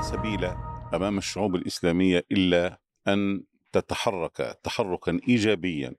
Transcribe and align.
سبيل 0.00 0.44
أمام 0.94 1.18
الشعوب 1.18 1.54
الإسلامية 1.54 2.26
إلا 2.32 2.80
أن 3.08 3.42
تتحرك 3.72 4.58
تحركا 4.62 5.20
ايجابيا 5.28 5.94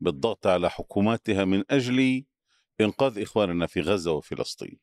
بالضغط 0.00 0.46
على 0.46 0.70
حكوماتها 0.70 1.44
من 1.44 1.64
أجل 1.70 2.24
إنقاذ 2.80 3.22
إخواننا 3.22 3.66
في 3.66 3.80
غزة 3.80 4.12
وفلسطين. 4.12 4.78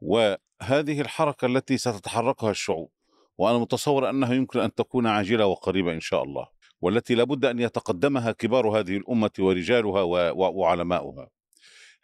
وهذه 0.00 1.00
الحركة 1.00 1.46
التي 1.46 1.78
ستتحركها 1.78 2.50
الشعوب 2.50 2.90
وأنا 3.38 3.58
متصور 3.58 4.10
أنها 4.10 4.34
يمكن 4.34 4.60
أن 4.60 4.74
تكون 4.74 5.06
عاجلة 5.06 5.46
وقريبة 5.46 5.92
إن 5.92 6.00
شاء 6.00 6.22
الله 6.22 6.48
والتي 6.80 7.14
لابد 7.14 7.44
أن 7.44 7.58
يتقدمها 7.58 8.32
كبار 8.32 8.68
هذه 8.68 8.96
الأمة 8.96 9.30
ورجالها 9.38 10.02
وعلماؤها. 10.32 11.30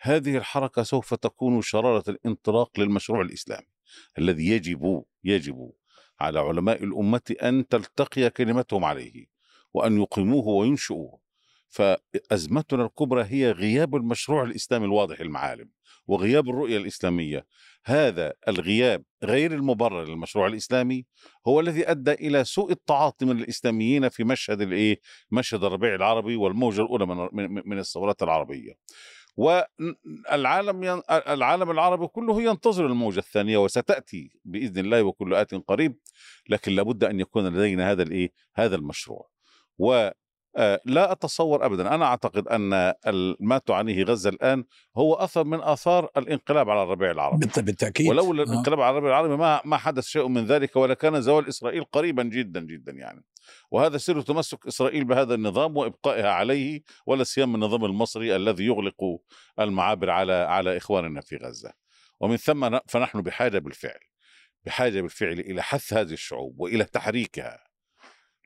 هذه 0.00 0.36
الحركة 0.36 0.82
سوف 0.82 1.14
تكون 1.14 1.62
شرارة 1.62 2.04
الانطلاق 2.08 2.80
للمشروع 2.80 3.20
الإسلامي 3.22 3.66
الذي 4.18 4.48
يجب 4.48 5.04
يجب 5.24 5.72
على 6.22 6.38
علماء 6.38 6.84
الأمة 6.84 7.36
أن 7.42 7.68
تلتقي 7.68 8.30
كلمتهم 8.30 8.84
عليه 8.84 9.26
وأن 9.74 10.00
يقيموه 10.00 10.48
وينشئوه. 10.48 11.22
فأزمتنا 11.68 12.84
الكبرى 12.84 13.24
هي 13.24 13.50
غياب 13.50 13.96
المشروع 13.96 14.42
الإسلامي 14.42 14.84
الواضح 14.84 15.20
المعالم 15.20 15.68
وغياب 16.06 16.48
الرؤية 16.48 16.76
الإسلامية. 16.76 17.46
هذا 17.84 18.32
الغياب 18.48 19.04
غير 19.24 19.52
المبرر 19.52 20.04
للمشروع 20.04 20.46
الإسلامي 20.46 21.06
هو 21.48 21.60
الذي 21.60 21.90
أدى 21.90 22.12
إلى 22.12 22.44
سوء 22.44 22.72
التعاطي 22.72 23.24
من 23.24 23.38
الاسلاميين 23.38 24.08
في 24.08 24.24
مشهد 24.24 24.60
الإيه؟ 24.60 25.00
مشهد 25.30 25.64
الربيع 25.64 25.94
العربي 25.94 26.36
والموجه 26.36 26.82
الأولى 26.82 27.06
من 27.32 27.62
من 27.68 27.78
الثورات 27.78 28.22
العربية. 28.22 28.72
والعالم 29.36 30.84
ين... 30.84 31.02
العالم 31.10 31.70
العربي 31.70 32.06
كله 32.06 32.42
ينتظر 32.42 32.86
الموجة 32.86 33.18
الثانية 33.18 33.58
وستأتي 33.58 34.30
بإذن 34.44 34.78
الله 34.78 35.02
وكل 35.02 35.34
آت 35.34 35.54
قريب 35.54 35.98
لكن 36.48 36.72
لابد 36.72 37.04
أن 37.04 37.20
يكون 37.20 37.48
لدينا 37.48 37.90
هذا 37.90 38.02
الإيه 38.02 38.32
هذا 38.54 38.76
المشروع. 38.76 39.30
و 39.78 40.10
لا 40.84 41.12
أتصور 41.12 41.66
ابدا 41.66 41.94
أنا 41.94 42.04
أعتقد 42.04 42.48
أن 42.48 42.94
ما 43.40 43.58
تعانيه 43.58 44.04
غزة 44.04 44.30
الآن 44.30 44.64
هو 44.96 45.14
أثر 45.14 45.44
من 45.44 45.60
آثار 45.60 46.08
الانقلاب 46.16 46.70
على 46.70 46.82
الربيع 46.82 47.10
العربي. 47.10 47.46
بالتأكيد. 47.56 48.08
ولولا 48.08 48.42
الانقلاب 48.42 48.80
على 48.80 48.90
الربيع 48.90 49.10
العربي 49.10 49.36
ما 49.36 49.60
ما 49.64 49.76
حدث 49.76 50.04
شيء 50.04 50.28
من 50.28 50.46
ذلك 50.46 50.76
ولكان 50.76 51.20
زوال 51.20 51.48
إسرائيل 51.48 51.84
قريبا 51.84 52.22
جدا 52.22 52.60
جدا 52.60 52.92
يعني. 52.92 53.24
وهذا 53.70 53.98
سر 53.98 54.20
تمسك 54.20 54.66
إسرائيل 54.66 55.04
بهذا 55.04 55.34
النظام 55.34 55.76
وإبقائها 55.76 56.30
عليه 56.30 56.82
ولا 57.06 57.24
سيما 57.24 57.54
النظام 57.54 57.84
المصري 57.84 58.36
الذي 58.36 58.64
يغلق 58.64 59.20
المعابر 59.60 60.10
على 60.10 60.32
على 60.32 60.76
إخواننا 60.76 61.20
في 61.20 61.36
غزة. 61.36 61.72
ومن 62.20 62.36
ثم 62.36 62.78
فنحن 62.88 63.20
بحاجة 63.20 63.58
بالفعل 63.58 64.00
بحاجة 64.64 65.00
بالفعل 65.00 65.40
إلى 65.40 65.62
حث 65.62 65.92
هذه 65.92 66.12
الشعوب 66.12 66.60
وإلى 66.60 66.84
تحريكها. 66.84 67.66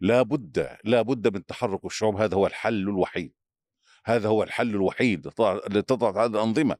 لا 0.00 0.22
بد 0.22 0.76
لا 0.84 1.02
بد 1.02 1.34
من 1.34 1.46
تحرك 1.46 1.84
الشعوب 1.84 2.16
هذا 2.16 2.34
هو 2.36 2.46
الحل 2.46 2.74
الوحيد. 2.88 3.32
هذا 4.04 4.28
هو 4.28 4.42
الحل 4.42 4.70
الوحيد 4.70 5.26
لتضع 5.70 6.24
هذه 6.24 6.30
الأنظمة. 6.30 6.76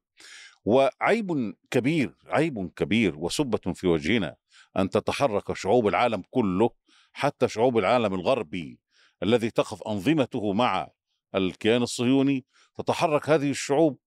وعيب 0.67 1.55
كبير 1.71 2.15
عيب 2.27 2.73
كبير 2.77 3.17
وسبة 3.17 3.73
في 3.75 3.87
وجهنا 3.87 4.37
أن 4.79 4.91
تتحرك 4.91 5.53
شعوب 5.53 5.89
العالم 5.89 6.23
كله 6.31 6.71
حتى 7.17 7.49
شعوب 7.49 7.79
العالم 7.79 8.15
الغربي 8.15 8.79
الذي 9.23 9.51
تقف 9.51 9.83
أنظمته 9.83 10.53
مع 10.53 10.89
الكيان 11.35 11.83
الصهيوني 11.83 12.45
تتحرك 12.79 13.31
هذه 13.31 13.51
الشعوب 13.51 13.99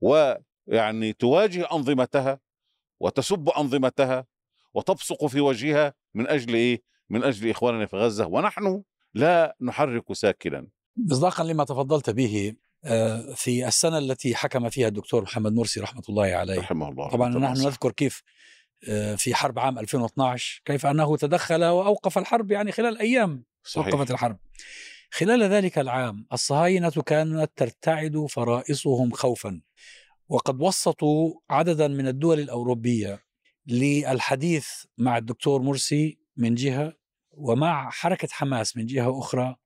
ويعني 0.00 1.12
تواجه 1.12 1.68
أنظمتها 1.72 2.40
وتسب 3.00 3.48
أنظمتها 3.48 4.26
وتبصق 4.74 5.26
في 5.26 5.40
وجهها 5.40 5.94
من 6.14 6.28
أجل 6.28 6.54
إيه؟ 6.54 6.82
من 7.10 7.24
أجل 7.24 7.50
إخواننا 7.50 7.86
في 7.86 7.96
غزة. 7.96 8.26
ونحن 8.26 8.82
لا 9.14 9.56
نحرك 9.60 10.12
ساكنا. 10.12 10.66
مصداقا 10.96 11.44
لما 11.44 11.64
تفضلت 11.64 12.10
به 12.10 12.54
في 13.34 13.68
السنة 13.68 13.98
التي 13.98 14.34
حكم 14.34 14.68
فيها 14.68 14.88
الدكتور 14.88 15.22
محمد 15.22 15.52
مرسي 15.52 15.80
رحمة 15.80 16.02
الله 16.08 16.24
عليه. 16.26 16.58
رحمه 16.58 16.88
الله 16.88 17.10
طبعا 17.10 17.28
نحن 17.28 17.66
نذكر 17.66 17.92
كيف 17.92 18.22
في 19.16 19.34
حرب 19.34 19.58
عام 19.58 19.78
2012 19.78 20.62
كيف 20.64 20.86
أنه 20.86 21.16
تدخل 21.16 21.64
وأوقف 21.64 22.18
الحرب 22.18 22.50
يعني 22.50 22.72
خلال 22.72 22.98
أيام 22.98 23.44
صحيح. 23.64 23.94
وقفت 23.94 24.10
الحرب 24.10 24.38
خلال 25.10 25.42
ذلك 25.42 25.78
العام 25.78 26.26
الصهاينة 26.32 26.90
كانت 26.90 27.50
ترتعد 27.56 28.26
فرائصهم 28.30 29.10
خوفا 29.10 29.60
وقد 30.28 30.62
وسطوا 30.62 31.34
عددا 31.50 31.88
من 31.88 32.08
الدول 32.08 32.40
الأوروبية 32.40 33.24
للحديث 33.66 34.68
مع 34.98 35.18
الدكتور 35.18 35.62
مرسي 35.62 36.18
من 36.36 36.54
جهة 36.54 36.92
ومع 37.30 37.90
حركة 37.90 38.28
حماس 38.30 38.76
من 38.76 38.86
جهة 38.86 39.18
أخرى 39.18 39.56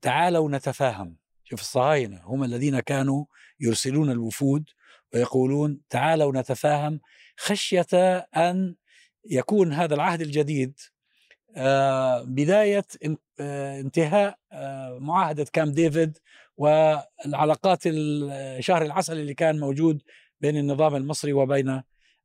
تعالوا 0.00 0.50
نتفاهم 0.50 1.16
شوف 1.44 1.60
الصهاينة 1.60 2.20
هم 2.24 2.44
الذين 2.44 2.80
كانوا 2.80 3.24
يرسلون 3.60 4.10
الوفود 4.10 4.64
ويقولون 5.14 5.80
تعالوا 5.90 6.32
نتفاهم 6.32 7.00
خشية 7.38 7.86
أن 8.36 8.74
يكون 9.30 9.72
هذا 9.72 9.94
العهد 9.94 10.20
الجديد 10.20 10.80
بداية 12.24 12.84
انتهاء 13.40 14.38
معاهدة 14.98 15.46
كام 15.52 15.72
ديفيد 15.72 16.18
والعلاقات 16.56 17.82
الشهر 17.86 18.82
العسل 18.82 19.18
اللي 19.18 19.34
كان 19.34 19.60
موجود 19.60 20.02
بين 20.40 20.56
النظام 20.56 20.96
المصري 20.96 21.32
وبين 21.32 21.82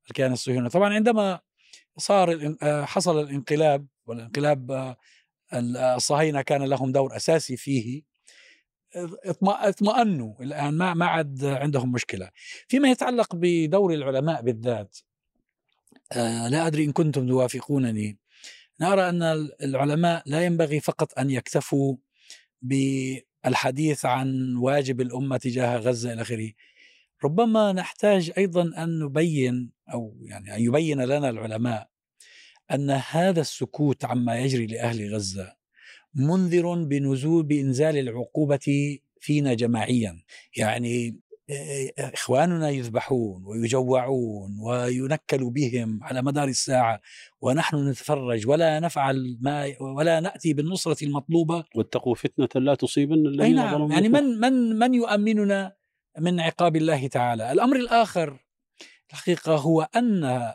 الكيان 0.07 0.31
الصهيوني. 0.31 0.69
طبعا 0.69 0.93
عندما 0.93 1.39
صار 1.97 2.55
حصل 2.85 3.19
الانقلاب 3.19 3.87
والانقلاب 4.05 4.95
الصهاينة 5.53 6.41
كان 6.41 6.63
لهم 6.63 6.91
دور 6.91 7.15
أساسي 7.15 7.57
فيه 7.57 8.12
اطمأنوا 9.45 10.33
الآن 10.41 10.73
ما 10.73 10.93
ما 10.93 11.05
عاد 11.05 11.45
عندهم 11.45 11.91
مشكلة. 11.91 12.29
فيما 12.67 12.91
يتعلق 12.91 13.35
بدور 13.35 13.93
العلماء 13.93 14.41
بالذات 14.41 14.97
لا 16.49 16.67
أدري 16.67 16.83
إن 16.83 16.91
كنتم 16.91 17.27
توافقونني. 17.27 18.17
نرى 18.81 19.09
أن 19.09 19.23
العلماء 19.63 20.23
لا 20.25 20.45
ينبغي 20.45 20.79
فقط 20.79 21.19
أن 21.19 21.29
يكتفوا 21.29 21.95
بالحديث 22.61 24.05
عن 24.05 24.55
واجب 24.55 25.01
الأمة 25.01 25.37
تجاه 25.37 25.77
غزة 25.77 26.13
إلى 26.13 26.21
آخره. 26.21 26.51
ربما 27.23 27.71
نحتاج 27.71 28.31
أيضا 28.37 28.83
أن 28.83 28.99
نبين 28.99 29.71
أو 29.93 30.17
يعني 30.21 30.55
أن 30.55 30.61
يبين 30.61 31.01
لنا 31.01 31.29
العلماء 31.29 31.89
أن 32.71 32.89
هذا 32.89 33.41
السكوت 33.41 34.05
عما 34.05 34.39
يجري 34.39 34.65
لأهل 34.65 35.15
غزة 35.15 35.55
منذر 36.15 36.83
بنزول 36.83 37.43
بإنزال 37.43 37.97
العقوبة 37.97 38.99
فينا 39.19 39.53
جماعيا. 39.53 40.23
يعني 40.57 41.19
إخواننا 41.99 42.69
يذبحون 42.69 43.43
ويجوعون 43.45 44.59
وينكل 44.59 45.49
بهم 45.49 46.03
على 46.03 46.21
مدار 46.21 46.47
الساعة 46.47 47.01
ونحن 47.41 47.89
نتفرج 47.89 48.47
ولا 48.47 48.79
نفعل 48.79 49.37
ما 49.41 49.73
ولا 49.81 50.19
نأتي 50.19 50.53
بالنصرة 50.53 51.05
المطلوبة. 51.05 51.63
واتقوا 51.75 52.15
فتنة 52.15 52.61
لا 52.61 52.75
تصيبن 52.75 53.27
الذين 53.27 53.55
نعم. 53.55 53.91
يعني 53.91 54.09
من 54.09 54.23
من 54.23 54.53
من 54.79 54.93
يؤمننا 54.93 55.75
من 56.19 56.39
عقاب 56.39 56.75
الله 56.75 57.07
تعالى؟ 57.07 57.51
الأمر 57.51 57.75
الآخر 57.75 58.39
الحقيقة 59.11 59.55
هو 59.55 59.87
أن 59.95 60.53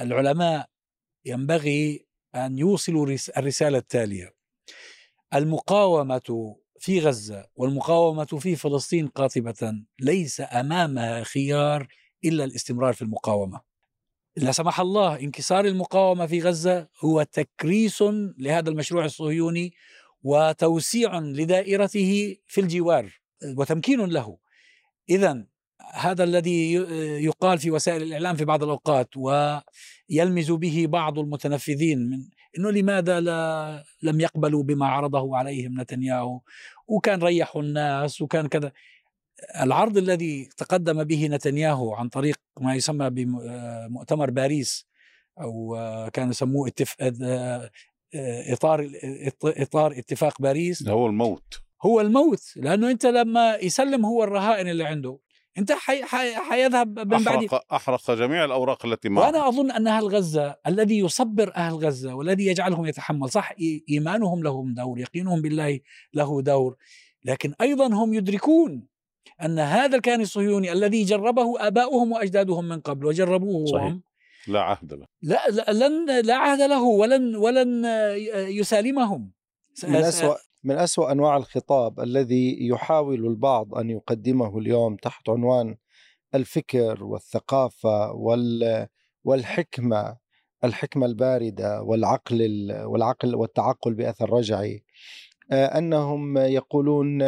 العلماء 0.00 0.68
ينبغي 1.24 2.05
أن 2.36 2.58
يوصلوا 2.58 3.16
الرسالة 3.38 3.78
التالية. 3.78 4.34
المقاومة 5.34 6.56
في 6.78 7.00
غزة 7.00 7.46
والمقاومة 7.56 8.24
في 8.24 8.56
فلسطين 8.56 9.08
قاطبة 9.08 9.74
ليس 10.00 10.42
أمامها 10.52 11.22
خيار 11.22 11.88
إلا 12.24 12.44
الاستمرار 12.44 12.92
في 12.92 13.02
المقاومة. 13.02 13.60
لا 14.36 14.52
سمح 14.52 14.80
الله 14.80 15.20
انكسار 15.20 15.64
المقاومة 15.64 16.26
في 16.26 16.40
غزة 16.40 16.88
هو 17.00 17.22
تكريس 17.22 18.02
لهذا 18.38 18.70
المشروع 18.70 19.04
الصهيوني 19.04 19.74
وتوسيع 20.22 21.18
لدائرته 21.18 22.36
في 22.46 22.60
الجوار 22.60 23.20
وتمكين 23.44 24.00
له. 24.00 24.38
إذا 25.10 25.46
هذا 25.92 26.24
الذي 26.24 26.72
يقال 27.24 27.58
في 27.58 27.70
وسائل 27.70 28.02
الإعلام 28.02 28.36
في 28.36 28.44
بعض 28.44 28.62
الأوقات 28.62 29.08
ويلمز 29.16 30.50
به 30.50 30.86
بعض 30.88 31.18
المتنفذين 31.18 31.98
من 31.98 32.18
إنه 32.58 32.70
لماذا 32.70 33.20
لا 33.20 33.84
لم 34.02 34.20
يقبلوا 34.20 34.62
بما 34.62 34.86
عرضه 34.86 35.36
عليهم 35.36 35.80
نتنياهو؟ 35.80 36.40
وكان 36.86 37.22
ريحوا 37.22 37.62
الناس 37.62 38.22
وكان 38.22 38.46
كذا. 38.46 38.72
العرض 39.60 39.96
الذي 39.98 40.48
تقدم 40.56 41.04
به 41.04 41.26
نتنياهو 41.26 41.94
عن 41.94 42.08
طريق 42.08 42.36
ما 42.60 42.74
يسمى 42.74 43.10
بمؤتمر 43.10 44.30
باريس 44.30 44.86
أو 45.40 45.76
كانوا 46.12 46.30
يسموه 46.30 46.68
اتف... 46.68 46.96
إطار 48.52 48.90
إطار 49.44 49.92
اتفاق 49.98 50.42
باريس. 50.42 50.88
هو 50.88 51.06
الموت. 51.06 51.60
هو 51.82 52.00
الموت 52.00 52.52
لأنه 52.56 52.90
أنت 52.90 53.06
لما 53.06 53.56
يسلم 53.56 54.06
هو 54.06 54.24
الرهائن 54.24 54.68
اللي 54.68 54.84
عنده. 54.84 55.18
انت 55.58 55.72
حي 55.72 56.04
حي 56.04 56.34
حيذهب 56.34 56.98
من 56.98 57.24
بعد 57.24 57.44
أحرق, 57.44 57.74
أحرق 57.74 58.10
جميع 58.10 58.44
الأوراق 58.44 58.86
التي 58.86 59.08
معه 59.08 59.22
وأنا 59.26 59.48
أظن 59.48 59.70
أن 59.70 59.86
أهل 59.86 60.04
غزة 60.04 60.56
الذي 60.66 60.98
يصبر 60.98 61.54
أهل 61.56 61.74
غزة 61.74 62.14
والذي 62.14 62.46
يجعلهم 62.46 62.86
يتحمل 62.86 63.30
صح 63.30 63.52
إي- 63.52 63.82
إيمانهم 63.90 64.42
لهم 64.42 64.74
دور 64.74 64.98
يقينهم 64.98 65.42
بالله 65.42 65.80
له 66.14 66.42
دور. 66.42 66.76
لكن 67.24 67.54
أيضا 67.60 67.86
هم 67.86 68.14
يدركون 68.14 68.86
أن 69.42 69.58
هذا 69.58 69.96
الكيان 69.96 70.20
الصهيوني 70.20 70.72
الذي 70.72 71.04
جربه 71.04 71.66
آباؤهم 71.66 72.12
وأجدادهم 72.12 72.68
من 72.68 72.80
قبل 72.80 73.06
وجربوه 73.06 73.66
صحيح. 73.66 73.84
هم 73.84 74.02
لا 74.48 74.60
عهد 74.60 74.92
له. 74.94 75.06
لا, 75.22 75.48
لا 75.50 75.88
لن 75.88 76.20
لا 76.26 76.34
عهد 76.36 76.60
له 76.60 76.82
ولن 76.82 77.36
ولن 77.36 77.84
يسالمهم. 78.34 79.32
من 79.84 79.94
أسوأ 79.96 80.34
من 80.66 80.78
أسوأ 80.78 81.12
أنواع 81.12 81.36
الخطاب 81.36 82.00
الذي 82.00 82.68
يحاول 82.68 83.26
البعض 83.26 83.74
أن 83.74 83.90
يقدمه 83.90 84.58
اليوم 84.58 84.96
تحت 84.96 85.28
عنوان 85.28 85.76
الفكر 86.34 87.04
والثقافة 87.04 88.12
وال 88.12 88.86
والحكمة 89.24 90.16
الحكمة 90.64 91.06
الباردة 91.06 91.82
والعقل 91.82 92.42
ال- 92.42 92.84
والعقل 92.84 93.34
والتعقل 93.34 93.94
بأثر 93.94 94.30
رجعي. 94.30 94.84
آه، 95.52 95.78
أنهم 95.78 96.38
يقولون 96.38 97.22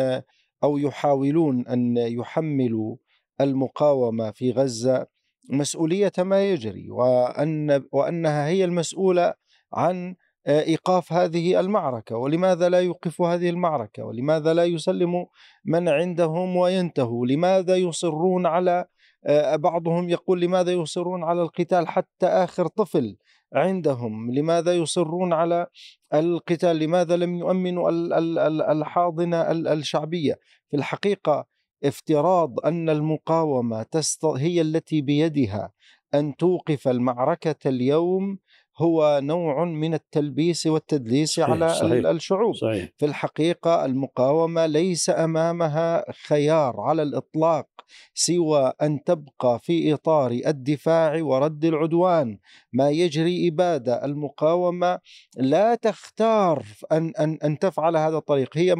أو 0.64 0.78
يحاولون 0.78 1.66
أن 1.66 1.96
يحملوا 1.96 2.96
المقاومة 3.40 4.30
في 4.30 4.50
غزة 4.52 5.06
مسؤولية 5.50 6.12
ما 6.18 6.50
يجري 6.50 6.90
وأن 6.90 7.84
وأنها 7.92 8.46
هي 8.46 8.64
المسؤولة 8.64 9.34
عن 9.72 10.16
إيقاف 10.46 11.12
هذه 11.12 11.60
المعركة 11.60 12.16
ولماذا 12.16 12.68
لا 12.68 12.80
يوقف 12.80 13.22
هذه 13.22 13.50
المعركة؟ 13.50 14.04
ولماذا 14.04 14.54
لا 14.54 14.64
يسلم 14.64 15.26
من 15.64 15.88
عندهم 15.88 16.56
وينتهوا؟ 16.56 17.26
لماذا 17.26 17.76
يصرون 17.76 18.46
على 18.46 18.84
آه، 19.26 19.56
بعضهم 19.56 20.08
يقول 20.08 20.40
لماذا 20.40 20.72
يصرون 20.72 21.24
على 21.24 21.42
القتال 21.42 21.88
حتى 21.88 22.26
آخر 22.26 22.66
طفل 22.66 23.16
عندهم؟ 23.54 24.30
لماذا 24.34 24.74
يصرون 24.74 25.32
على 25.32 25.66
القتال؟ 26.14 26.78
لماذا 26.78 27.16
لم 27.16 27.34
يؤمنوا 27.34 27.90
ال- 27.90 28.12
ال- 28.12 28.38
ال- 28.38 28.62
الحاضنة 28.62 29.50
ال- 29.50 29.68
الشعبية؟ 29.68 30.34
في 30.70 30.76
الحقيقة 30.76 31.46
افتراض 31.84 32.66
أن 32.66 32.90
المقاومة. 32.90 33.86
هي 34.24 34.60
التي 34.60 35.00
بيدها 35.00 35.72
أن 36.14 36.36
توقف 36.36 36.88
المعركة 36.88 37.68
اليوم 37.68 38.38
هو 38.78 39.20
نوع 39.22 39.64
من 39.64 39.94
التلبيس 39.94 40.66
والتدليس 40.66 41.30
صحيح، 41.32 41.50
على 41.50 41.68
صحيح. 41.68 41.92
ال- 41.92 42.06
الشعوب. 42.06 42.54
صحيح. 42.54 42.88
في 42.98 43.06
الحقيقة 43.06 43.84
المقاومة 43.84 44.66
ليس 44.66 45.10
أمامها 45.10 46.04
خيار 46.26 46.80
على 46.80 47.02
الإطلاق 47.02 47.66
سوى 48.14 48.72
أن 48.82 49.04
تبقى 49.04 49.58
في 49.62 49.94
إطار 49.94 50.30
الدفاع 50.30 51.22
ورد 51.22 51.64
العدوان. 51.64 52.38
ما 52.72 52.90
يجري 52.90 53.48
إبادة 53.48 54.04
المقاومة 54.04 54.98
لا 55.36 55.74
تختار 55.74 56.62
أن, 56.92 57.12
أن, 57.20 57.38
أن 57.44 57.58
تفعل 57.58 57.96
هذا 57.96 58.16
الطريق. 58.16 58.50
هي 58.58 58.74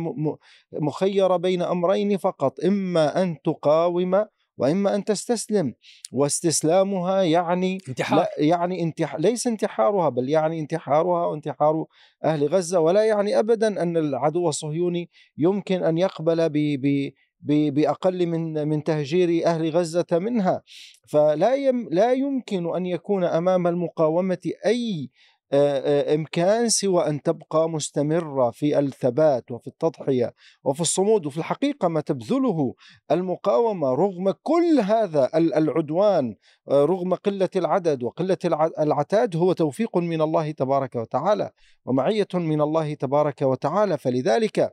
مخيرة 0.72 1.36
بين 1.36 1.62
أمرين 1.62 2.16
فقط 2.16 2.64
إما 2.64 3.22
أن 3.22 3.36
تقاوم 3.44 4.24
وإما 4.58 4.94
أن 4.94 5.04
تستسلم. 5.04 5.74
واستسلامها 6.12 7.22
يعني 7.22 7.78
انتحار. 7.88 8.18
لا 8.18 8.28
يعني 8.38 8.82
انتح... 8.82 9.16
ليس 9.16 9.46
انتحارها 9.46 10.08
بل 10.08 10.28
يعني 10.28 10.60
انتحارها 10.60 11.26
وانتحار 11.26 11.84
أهل 12.24 12.48
غزة. 12.48 12.80
ولا 12.80 13.04
يعني 13.04 13.38
أبدا 13.38 13.82
أن 13.82 13.96
العدو 13.96 14.48
الصهيوني 14.48 15.10
يمكن 15.38 15.82
أن 15.84 15.98
يقبل 15.98 16.48
ب... 16.48 16.52
ب... 16.52 17.12
ب... 17.40 17.74
بأقل 17.74 18.26
من 18.26 18.68
من 18.68 18.84
تهجير 18.84 19.46
أهل 19.46 19.70
غزة 19.70 20.06
منها. 20.12 20.62
فلا 21.08 21.54
يم... 21.54 21.88
لا 21.90 22.12
يمكن 22.12 22.74
أن 22.76 22.86
يكون 22.86 23.24
أمام 23.24 23.66
المقاومة 23.66 24.50
أي 24.66 25.10
آه، 25.52 25.78
آه، 26.10 26.14
إمكان 26.14 26.68
سوى 26.68 27.06
أن 27.06 27.22
تبقى 27.22 27.68
مستمرة 27.70 28.50
في 28.50 28.78
الثبات 28.78 29.50
وفي 29.50 29.66
التضحية 29.66 30.34
وفي 30.64 30.80
الصمود 30.80 31.26
وفي 31.26 31.38
الحقيقة 31.38 31.88
ما 31.88 32.00
تبذله 32.00 32.74
المقاومة 33.10 33.94
رغم 33.94 34.30
كل 34.42 34.80
هذا 34.82 35.30
ال- 35.34 35.54
العدوان 35.54 36.34
آه، 36.70 36.84
رغم 36.84 37.14
قلة 37.14 37.48
العدد 37.56 38.02
الع- 38.44 38.70
العتاد 38.78 39.36
هو 39.36 39.52
توفيق 39.52 39.96
من 39.96 40.22
الله 40.22 40.50
تبارك 40.50 40.96
وتعالى 40.96 41.50
ومعية 41.84 42.28
من 42.34 42.60
الله 42.60 42.94
تبارك 42.94 43.42
وتعالى. 43.42 43.98
فلذلك 43.98 44.72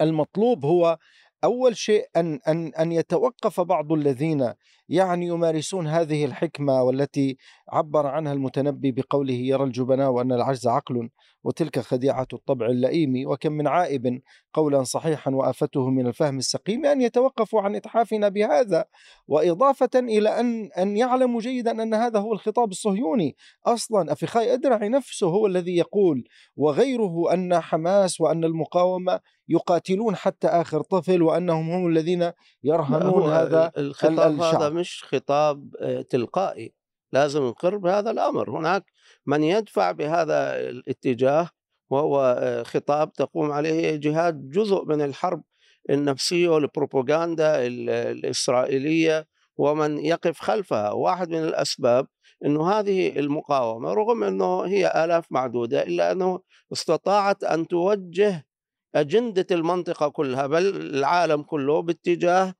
المطلوب 0.00 0.64
هو 0.64 0.98
أول 1.44 1.76
شيء 1.76 2.04
أن 2.16 2.40
أن 2.48 2.66
أن 2.74 2.92
يتوقف 2.92 3.60
بعض 3.60 3.92
الذين 3.92 4.52
يعني 4.88 5.26
يمارسون 5.26 5.86
هذه 5.86 6.24
الحكمة 6.24 6.82
والتي 6.82 7.36
عبر 7.68 8.06
عنها 8.06 8.32
المتنبي 8.32 8.92
بقوله 8.92 9.34
يرى 9.34 9.64
الجبناء 9.64 10.10
وأن 10.10 10.32
العجز 10.32 10.66
عقل 10.66 11.08
وتلك 11.44 11.78
خديعة 11.78 12.26
الطبع 12.32 12.66
اللئيم 12.66 13.30
وكم 13.30 13.52
من 13.52 13.66
عائب 13.66 14.20
قولا 14.52 14.82
صحيحا 14.82 15.30
وآفته 15.30 15.90
من 15.90 16.06
الفهم 16.06 16.38
السقيم 16.38 16.86
أن 16.86 17.00
يتوقفوا 17.00 17.60
عن 17.60 17.76
إتحافنا 17.76 18.28
بهذا 18.28 18.84
وإضافة 19.28 19.90
إلى 19.94 20.40
أن 20.40 20.70
أن 20.78 20.96
يعلموا 20.96 21.40
جيدا 21.40 21.82
أن 21.82 21.94
هذا 21.94 22.18
هو 22.18 22.32
الخطاب 22.32 22.70
الصهيوني 22.70 23.36
أصلا 23.66 24.12
أفخاي 24.12 24.54
أدرعي 24.54 24.88
نفسه 24.88 25.26
هو 25.26 25.46
الذي 25.46 25.76
يقول 25.76 26.24
وغيره 26.56 27.34
أن 27.34 27.60
حماس 27.60 28.20
وأن 28.20 28.44
المقاومة 28.44 29.20
يقاتلون 29.48 30.16
حتى 30.16 30.46
آخر 30.46 30.82
طفل 30.82 31.22
وأنهم 31.22 31.70
هم 31.70 31.88
الذين 31.88 32.32
يرهنون 32.64 33.32
هذا 33.32 33.72
الخطاب 33.78 34.40
هذا. 34.40 34.77
مش 34.78 35.04
خطاب 35.04 35.76
آه، 35.80 36.02
تلقائي. 36.02 36.72
لازم 37.12 37.42
نقر 37.42 37.76
بهذا 37.76 38.10
الأمر. 38.10 38.50
هناك 38.50 38.84
من 39.26 39.42
يدفع 39.44 39.92
بهذا 39.92 40.60
الاتجاه 40.68 41.50
وهو 41.90 42.36
آه، 42.38 42.62
خطاب 42.62 43.12
تقوم 43.12 43.52
عليه 43.52 43.96
جهات 43.96 44.34
جزء 44.34 44.84
من 44.84 45.00
الحرب 45.02 45.42
النفسية 45.90 46.48
والبروباغندا 46.48 47.66
ال- 47.66 47.90
الإسرائيلية 47.90 49.26
ومن 49.56 49.98
يقف 49.98 50.40
خلفها. 50.40 50.90
واحد 50.90 51.28
من 51.30 51.44
الأسباب 51.44 52.06
إنه 52.44 52.70
هذه 52.72 53.18
المقاومة 53.18 53.92
رغم 53.92 54.24
إنه 54.24 54.62
هي 54.62 55.04
آلاف 55.04 55.24
معدودة 55.30 55.82
إلا 55.82 56.12
إنه 56.12 56.40
استطاعت 56.72 57.44
أن 57.44 57.68
توجه 57.68 58.46
أجندة 58.94 59.46
المنطقة 59.50 60.08
كلها 60.08 60.46
بل 60.46 60.66
العالم 60.96 61.42
كله 61.42 61.82
باتجاه 61.82 62.54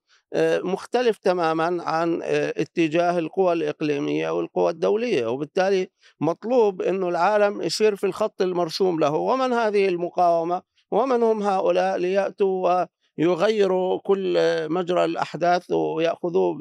مختلف 0.64 1.19
تماما 1.19 1.82
عن 1.82 2.22
آه، 2.22 2.54
اتجاه 2.56 3.19
القوى 3.19 3.52
الإقليمية 3.52 4.30
والقوى 4.30 4.70
الدولية 4.70 5.26
وبالتالي 5.26 5.88
مطلوب 6.20 6.82
أنه 6.82 7.08
العالم 7.08 7.62
يصير 7.62 7.97
في 7.97 8.06
الخط 8.06 8.42
المرسوم 8.42 9.00
له 9.00 9.14
ومن 9.14 9.52
هذه 9.52 9.88
المقاومة؟ 9.88 10.62
ومن 10.90 11.23
هم 11.23 11.42
هؤلاء 11.42 11.97
ليأتوا 11.99 12.87
ويغيروا 13.18 14.00
كل 14.04 14.37
آه، 14.38 14.68
مجرى 14.68 15.04
الأحداث 15.04 15.70
ويأخذوه 15.70 16.58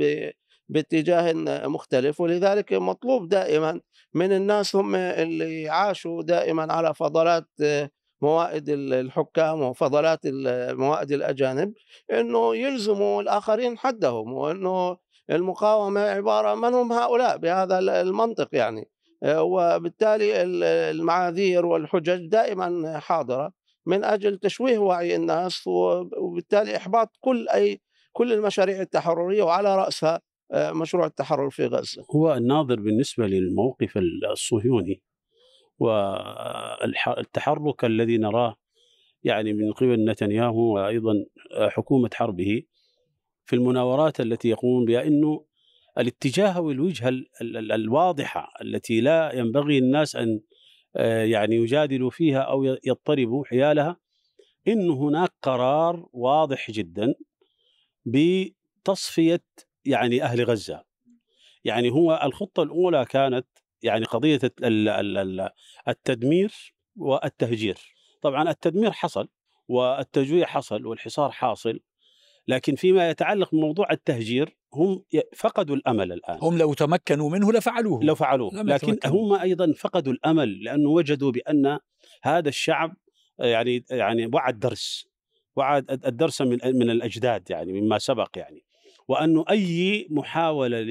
باتجاه 0.69 1.33
مختلف؟ 1.67 2.21
ولذلك 2.21 2.73
مطلوب 2.73 3.29
دائما 3.29 3.81
من 4.13 4.31
الناس 4.31 4.75
هم 4.75 4.95
اللي 4.95 5.69
عاشوا 5.69 6.23
دائما 6.23 6.73
على 6.73 6.93
فضلات 6.93 7.47
آه، 7.61 7.89
موائد 8.21 8.69
الحكام 8.69 9.61
وفضلات 9.61 10.19
الموائد 10.25 11.11
الأجانب 11.11 11.73
إنه 12.13 12.55
يلزموا 12.55 13.21
الآخرين 13.21 13.77
حدهم 13.77 14.33
وإنه 14.33 14.97
المقاومة 15.31 16.01
عبارة 16.01 16.55
من 16.55 16.73
هم 16.73 16.93
هؤلاء 16.93 17.37
بهذا 17.37 17.79
المنطق 17.79 18.49
يعني 18.51 18.89
آه، 19.23 19.43
وبالتالي 19.43 20.41
ال- 20.43 20.63
المعاذير 20.63 21.65
والحجج 21.65 22.25
دائما 22.27 22.99
حاضرة 22.99 23.51
من 23.85 24.03
أجل 24.03 24.37
تشويه 24.37 24.77
وعي 24.77 25.15
الناس 25.15 25.67
وب- 25.67 26.13
وبالتالي 26.17 26.75
إحباط 26.77 27.17
كل 27.19 27.49
اي 27.49 27.81
كل 28.11 28.33
المشاريع 28.33 28.81
التحررية 28.81 29.43
وعلى 29.43 29.75
رأسها 29.77 30.21
آه، 30.51 30.71
مشروع 30.71 31.05
التحرر 31.05 31.49
في 31.49 31.65
غزة. 31.65 32.03
هو 32.15 32.33
الناظر 32.33 32.75
بالنسبة 32.75 33.27
للموقف 33.27 33.97
الصهيوني 34.31 35.01
والتحرك 35.79 37.85
الذي 37.85 38.17
نراه 38.17 38.55
يعني 39.23 39.53
من 39.53 39.71
قبل 39.73 40.05
نتنياهو 40.09 40.73
وأيضا 40.75 41.13
حكومة 41.69 42.09
حربه 42.13 42.63
في 43.45 43.55
المناورات 43.55 44.19
التي 44.19 44.49
يقومون 44.49 44.85
بها 44.85 45.03
أنه 45.07 45.45
الاتجاه 45.97 46.61
والوجهة 46.61 47.09
ال- 47.09 47.27
ال- 47.41 47.71
الواضحة 47.71 48.53
التي 48.61 49.01
لا 49.01 49.35
ينبغي 49.35 49.77
الناس 49.77 50.15
أن 50.15 50.41
آه، 50.95 51.23
يعني 51.23 51.55
يجادلوا 51.55 52.09
فيها 52.09 52.47
ي- 52.65 52.77
يضطربوا 52.85 53.45
حيالها 53.45 53.97
أن 54.67 54.89
هناك 54.89 55.33
قرار 55.41 56.09
واضح 56.13 56.71
جدا 56.71 57.13
بتصفية 58.05 59.43
يعني 59.85 60.23
أهل 60.23 60.43
غزة. 60.43 60.83
يعني 61.63 61.89
هو 61.89 62.19
الخطة 62.23 62.63
الأولى 62.63 63.05
كانت 63.05 63.47
يعني 63.83 64.05
ال- 65.17 65.49
التدمير 65.87 66.53
والتهجير. 66.95 67.77
طبعا 68.21 68.49
التدمير 68.49 68.91
حصل 68.91 69.27
والتجويع 69.67 70.45
حصل 70.47 70.85
والحصار 70.85 71.31
حاصل 71.31 71.79
لكن 72.47 72.75
فيما 72.75 73.09
يتعلق 73.09 73.51
بموضوع 73.51 73.91
التهجير 73.91 74.57
هم 74.73 75.03
فقدوا 75.35 75.75
الأمل 75.75 76.11
الآن. 76.11 76.37
هم 76.41 76.57
لو 76.57 76.73
تمكنوا 76.73 77.29
منه 77.29 77.51
لفعلوه. 77.51 78.03
لو 78.03 78.15
فعلوه 78.15 78.63
لكن 78.63 78.89
يتمكنوا. 78.89 79.15
هم 79.15 79.33
أيضا 79.33 79.73
فقدوا 79.73 80.13
الأمل 80.13 80.63
لأنه 80.63 80.89
وجدوا 80.89 81.31
بأن 81.31 81.79
هذا 82.23 82.49
الشعب 82.49 82.95
يعني 83.39 83.85
يعني 83.91 84.29
وعد 84.33 84.59
درس 84.59 85.07
وعد 85.55 85.91
الدرس 86.05 86.41
من 86.41 86.57
من 86.63 86.89
الأجداد 86.89 87.49
يعني 87.49 87.81
مما 87.81 87.97
سبق 87.99 88.29
يعني 88.35 88.63
وانه 89.07 89.45
أي 89.49 90.07
محاولة 90.09 90.81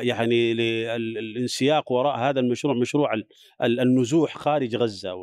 يعني 0.00 0.54
للانسياق 0.98 1.92
وراء 1.92 2.16
هذا 2.18 2.40
المشروع 2.40 2.74
مشروع 2.74 3.14
ال- 3.14 3.26
ال- 3.62 3.80
النزوح 3.80 4.36
خارج 4.38 4.76
غزة 4.76 5.14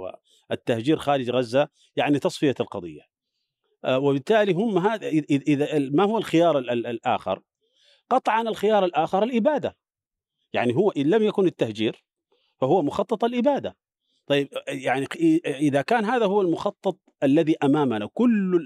والتهجير 0.50 0.98
خارج 0.98 1.30
غزة 1.30 1.68
يعني 1.96 2.20
تصفية 2.20 2.56
القضية. 2.60 3.02
آه، 3.86 4.00
وبالتالي 4.00 4.54
هم 4.54 4.78
هذا 4.78 5.08
إذا 5.32 5.80
ما 5.80 6.04
هو 6.04 6.18
الخيار 6.18 6.58
ال- 6.58 6.70
ال- 6.70 6.88
الآخر؟ 6.88 7.40
قطعا 8.10 8.42
الخيار 8.42 8.86
الآخر 8.86 9.24
الإبادة. 9.24 9.78
يعني 10.54 10.76
هو 10.76 10.92
إن 10.92 11.10
لم 11.10 11.24
يكن 11.24 11.46
التهجير 11.48 12.04
فهو 12.62 12.82
مخطط 12.82 13.24
الإبادة. 13.24 13.78
طيب 14.28 14.50
يعني 14.68 15.08
إذا 15.46 15.82
كان 15.82 16.06
هذا 16.06 16.26
هو 16.26 16.42
المخطط 16.42 17.00
الذي 17.24 17.56
أمامنا 17.64 18.10
كل 18.14 18.60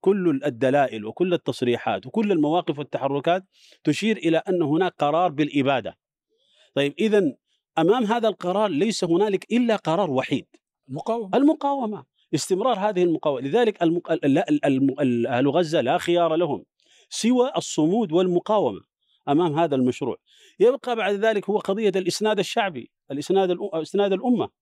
كل 0.00 0.40
الدلائل 0.44 1.04
وكل 1.06 1.34
التصريحات 1.34 2.06
وكل 2.06 2.32
المواقف 2.32 2.78
والتحركات 2.78 3.44
تشير 3.84 4.16
إلى 4.16 4.36
أن 4.38 4.62
هناك 4.62 4.94
قرار 4.98 5.30
بالإبادة. 5.30 5.98
طيب 6.74 6.94
اذا 6.98 7.32
أمام 7.78 8.04
هذا 8.04 8.28
القرار 8.28 8.70
ليس 8.70 9.04
هنالك 9.04 9.52
إلا 9.52 9.76
قرار 9.76 10.10
وحيد. 10.10 10.46
المقاومة. 10.88 11.36
المقاومة 11.36 12.04
استمرار 12.34 12.78
هذه 12.78 13.02
المقاومة. 13.02 13.40
لذلك 13.40 13.82
الم... 13.82 14.00
ال- 14.10 14.38
ال- 14.38 14.64
الم... 14.64 14.90
ال- 15.00 15.26
أهل 15.26 15.48
غزة 15.48 15.80
لا 15.80 15.98
خيار 15.98 16.34
لهم 16.36 16.64
سوى 17.08 17.52
الصمود 17.56 18.12
والمقاومة 18.12 18.80
أمام 19.28 19.58
هذا 19.58 19.74
المشروع. 19.74 20.16
يبقى 20.60 20.96
بعد 20.96 21.14
ذلك 21.14 21.50
هو 21.50 21.58
قضية 21.58 21.92
الإسناد 21.96 22.38
الشعبي 22.38 22.90
الإسناد 23.10 23.52
الأ- 23.58 23.74
إسناد 23.74 24.12
الأمة. 24.12 24.61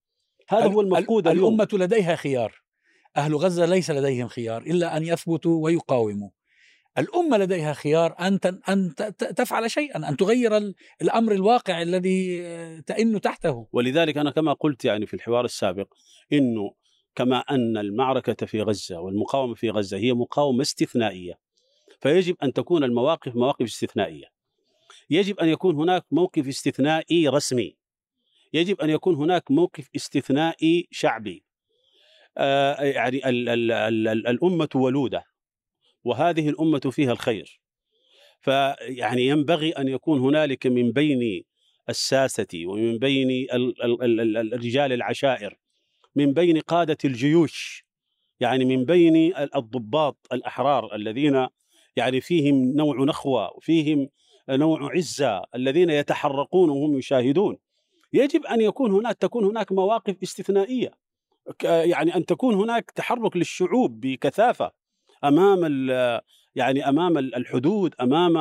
هذا 0.53 0.65
هو 0.73 0.81
ال- 0.81 0.85
المفقود 0.85 1.27
ال- 1.27 1.33
اليوم. 1.33 1.61
الأمة 1.61 1.85
لديها 1.85 2.15
خيار. 2.15 2.61
أهل 3.17 3.35
غزة 3.35 3.65
ليس 3.65 3.91
لديهم 3.91 4.27
خيار 4.27 4.61
إلا 4.61 4.97
أن 4.97 5.03
يثبتوا 5.03 5.63
ويقاوموا. 5.63 6.29
الأمة 6.97 7.37
لديها 7.37 7.73
خيار 7.73 8.15
أن 8.19 8.39
أن 8.69 8.95
تفعل 9.35 9.71
شيئا 9.71 10.09
أن 10.09 10.17
تغير 10.17 10.57
ال- 10.57 10.75
الأمر 11.01 11.31
الواقع 11.31 11.81
الذي 11.81 12.41
آه، 12.45 12.79
تئن 12.79 13.21
تحته. 13.21 13.67
ولذلك 13.73 14.17
أنا 14.17 14.31
كما 14.31 14.53
قلت 14.53 14.85
يعني 14.85 15.05
في 15.05 15.13
الحوار 15.13 15.45
السابق 15.45 15.93
إنه 16.33 16.71
كما 17.15 17.37
أن 17.39 17.77
المعركة 17.77 18.45
في 18.45 18.61
غزة 18.61 18.99
والمقاومة 18.99 19.53
في 19.53 19.69
غزة 19.69 19.97
هي 19.97 20.13
مقاومة 20.13 20.61
استثنائية. 20.61 21.33
فيجب 22.01 22.35
أن 22.43 22.53
تكون 22.53 22.83
المواقف 22.83 23.35
مواقف 23.35 23.61
استثنائية. 23.65 24.25
يجب 25.09 25.39
أن 25.39 25.49
يكون 25.49 25.75
هناك 25.75 26.05
موقف 26.11 26.47
استثنائي 26.47 27.27
رسمي. 27.27 27.75
يجب 28.53 28.81
أن 28.81 28.89
يكون 28.89 29.15
هناك 29.15 29.51
موقف 29.51 29.89
استثنائي 29.95 30.87
شعبي. 30.91 31.43
آه 32.37 32.81
يعني 32.81 33.29
ال 33.29 33.49
ال 33.49 33.71
ال 33.71 34.07
ال 34.07 34.27
الأمة 34.27 34.69
ولودة 34.75 35.23
وهذه 36.03 36.49
الأمة 36.49 36.79
فيها 36.79 37.11
الخير. 37.11 37.61
فيعني 38.41 39.27
ينبغي 39.27 39.71
أن 39.71 39.87
يكون 39.87 40.19
هنالك 40.19 40.67
من 40.67 40.91
بين 40.91 41.43
الساسة 41.89 42.47
ومن 42.65 42.97
بين 42.97 43.29
ال 43.53 43.83
ال 43.83 44.03
ال 44.03 44.37
ال 44.37 44.53
الرجال 44.53 44.93
العشائر 44.93 45.57
من 46.15 46.33
بين 46.33 46.59
قادة 46.59 46.97
الجيوش 47.05 47.85
يعني 48.39 48.65
من 48.65 48.85
بين 48.85 49.33
الضباط 49.55 50.27
الأحرار 50.33 50.95
الذين 50.95 51.47
يعني 51.95 52.21
فيهم 52.21 52.55
نوع 52.75 53.03
نخوة 53.03 53.57
وفيهم 53.57 54.09
نوع 54.49 54.91
عزة 54.91 55.43
الذين 55.55 55.89
يتحرقون 55.89 56.69
وهم 56.69 56.97
يشاهدون. 56.97 57.57
يجب 58.13 58.45
أن 58.45 58.61
يكون 58.61 58.91
هناك 58.91 59.17
تكون 59.17 59.45
هناك 59.45 59.71
مواقف 59.71 60.15
استثنائية. 60.23 60.91
يعني 61.63 62.15
أن 62.15 62.25
تكون 62.25 62.55
هناك 62.55 62.91
تحرك 62.91 63.37
للشعوب 63.37 63.99
بكثافة 63.99 64.71
أمام 65.23 65.65
يعني 66.55 66.89
أمام 66.89 67.17
ال- 67.17 67.35
الحدود 67.35 67.93
أمام 68.01 68.37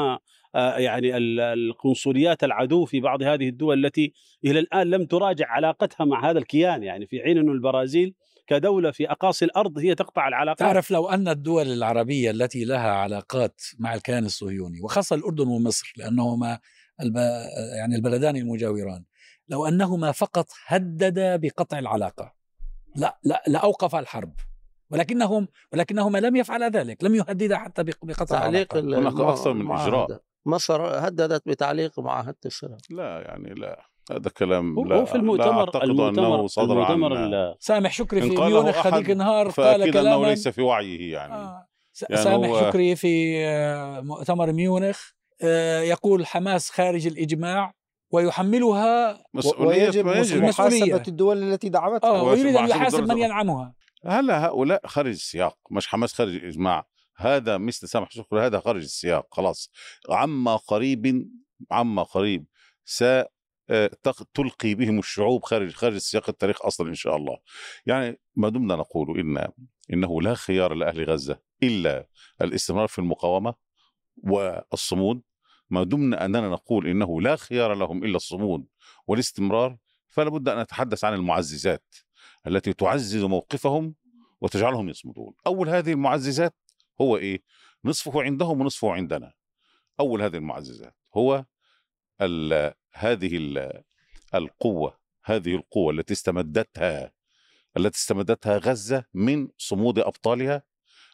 آه، 0.54 0.78
يعني 0.78 1.16
ال- 1.16 1.40
القنصليات 1.40 2.44
العدو 2.44 2.84
في 2.84 3.00
بعض 3.00 3.22
هذه 3.22 3.48
الدول 3.48 3.84
التي 3.86 4.12
إلى 4.44 4.58
الآن 4.58 4.90
لم 4.90 5.04
تراجع 5.04 5.46
علاقتها 5.48 6.04
مع 6.04 6.30
هذا 6.30 6.38
الكيان. 6.38 6.82
يعني 6.82 7.06
في 7.06 7.20
حين 7.22 7.38
انه 7.38 7.52
البرازيل 7.52 8.14
كدولة 8.46 8.90
في 8.90 9.10
أقاصي 9.10 9.44
الأرض 9.44 9.78
هي 9.78 9.94
تقطع 9.94 10.28
العلاقات. 10.28 10.58
تعرف 10.58 10.90
لو 10.90 11.08
أن 11.08 11.28
الدول 11.28 11.66
العربية 11.66 12.30
التي 12.30 12.64
لها 12.64 12.90
علاقات 12.90 13.60
مع 13.78 13.94
الكيان 13.94 14.24
الصهيوني 14.24 14.80
وخاصة 14.80 15.16
الأردن 15.16 15.48
ومصر 15.48 15.92
لأنهما 15.96 16.58
الب... 17.00 17.16
يعني 17.78 17.96
البلدان 17.96 18.36
المجاوران 18.36 19.04
لو 19.50 19.66
أنهما 19.66 20.12
فقط 20.12 20.46
هددا 20.66 21.36
بقطع 21.36 21.78
العلاقة 21.78 22.32
لا 22.96 23.18
لا 23.24 23.42
لأوقف 23.46 23.94
الحرب 23.94 24.32
ولكنهم 24.90 25.48
ولكنهما 25.72 26.18
لم 26.18 26.36
يفعلا 26.36 26.68
ذلك 26.68 27.04
لم 27.04 27.14
يهددا 27.14 27.56
حتى 27.58 27.82
بق- 27.82 28.04
بقطع 28.04 28.24
تعليق 28.38 28.76
هناك 28.76 29.20
أكثر 29.20 29.52
من. 29.52 29.72
إجراء. 29.72 30.20
مصر 30.46 30.82
هددت 31.08 31.48
بتعليق 31.48 32.00
معاهده 32.00 32.36
السلام 32.46 32.78
لا 32.90 33.20
يعني 33.20 33.54
لا 33.54 33.84
هذا 34.10 34.30
كلام 34.30 34.78
هو 34.78 34.84
لا 34.84 34.96
هو 34.96 35.04
في 35.06 35.12
لا 35.14 35.20
المؤتمر 35.20 35.60
أعتقد 35.60 35.82
المؤتمر 35.82 36.34
أنه 36.34 36.46
صدر 36.46 36.72
المؤتمر 36.72 37.16
عن 37.16 37.54
سامح 37.58 37.92
شكري 37.92 38.20
في 38.20 38.28
ميونخ 38.28 38.86
هذيك 38.86 39.10
النهار 39.10 39.44
قال 39.44 39.52
فأكيد 39.52 39.96
أنه 39.96 40.02
كلاما 40.10 40.26
ليس 40.26 40.48
في 40.48 40.62
وعيه 40.62 41.12
يعني 41.12 41.34
آه. 41.34 41.66
يعني 42.10 42.22
سامح 42.24 42.48
هو- 42.48 42.60
شكري 42.70 42.96
في 42.96 43.44
آه، 43.46 44.00
مؤتمر 44.00 44.52
ميونخ 44.52 45.10
آه، 45.42 45.80
يقول 45.80 46.26
حماس 46.26 46.70
خارج 46.70 47.06
الإجماع 47.06 47.74
ويحملها 48.10 49.18
مسؤولية 49.34 49.88
مسؤولية. 49.88 50.48
محاسبة 50.48 51.02
الدول 51.08 51.52
التي 51.52 51.68
دعمتها 51.68 52.10
آه 52.10 52.22
ويريد 52.22 52.56
أن 52.56 52.68
يحاسب 52.68 53.08
من 53.08 53.18
يدعمها 53.18 53.74
هلا 54.06 54.46
هؤلاء 54.46 54.86
خارج 54.86 55.10
السياق. 55.10 55.58
مش 55.70 55.88
حماس 55.88 56.12
خارج 56.12 56.34
الإجماع 56.34 56.86
هذا 57.16 57.58
مثل 57.58 57.88
سامح 57.88 58.10
شكري 58.10 58.40
هذا 58.40 58.60
خارج 58.60 58.82
السياق 58.82 59.26
خلاص. 59.30 59.70
عما 60.10 60.56
قريب 60.56 61.28
عما 61.70 62.02
قريب 62.02 62.46
س 62.84 63.04
تلقي 64.34 64.74
بهم 64.74 64.98
الشعوب 64.98 65.44
خارج 65.44 65.72
خارج 65.72 65.96
سياق 65.96 66.28
التاريخ 66.28 66.66
أصلا 66.66 66.88
إن 66.88 66.94
شاء 66.94 67.16
الله. 67.16 67.38
يعني 67.86 68.20
ما 68.36 68.48
دمنا 68.48 68.76
نقول 68.76 69.20
إن 69.20 69.48
إنه 69.92 70.22
لا 70.22 70.34
خيار 70.34 70.74
لأهل 70.74 71.10
غزة 71.10 71.38
إلا 71.62 72.06
الاستمرار 72.42 72.88
في 72.88 72.98
المقاومة 72.98 73.54
والصمود 74.16 75.22
ما 75.70 75.84
دمنا 75.84 76.24
أننا 76.24 76.48
نقول 76.48 76.86
إنه 76.86 77.20
لا 77.20 77.36
خيار 77.36 77.74
لهم 77.74 78.04
إلا 78.04 78.16
الصمود 78.16 78.66
والاستمرار 79.06 79.76
فلا 80.08 80.30
بد 80.30 80.48
أن 80.48 80.60
نتحدث 80.60 81.04
عن 81.04 81.14
المعززات 81.14 81.94
التي 82.46 82.72
تعزز 82.72 83.24
موقفهم 83.24 83.94
وتجعلهم 84.40 84.88
يصمدون. 84.88 85.34
أول 85.46 85.68
هذه 85.68 85.92
المعززات 85.92 86.54
هو 87.00 87.16
إيه؟ 87.16 87.42
نصفه 87.84 88.22
عندهم 88.22 88.60
ونصفه 88.60 88.92
عندنا. 88.92 89.32
أول 90.00 90.22
هذه 90.22 90.36
المعززات 90.36 90.96
هو 91.16 91.44
ال 92.20 92.74
هذه 92.92 93.36
ال 93.36 93.82
القوة 94.34 94.98
هذه 95.24 95.54
القوة 95.54 95.92
التي 95.92 96.12
استمدتها 96.12 97.12
التي 97.76 97.98
استمدتها 97.98 98.58
غزة 98.58 99.04
من 99.14 99.48
صمود 99.58 99.98
أبطالها 99.98 100.62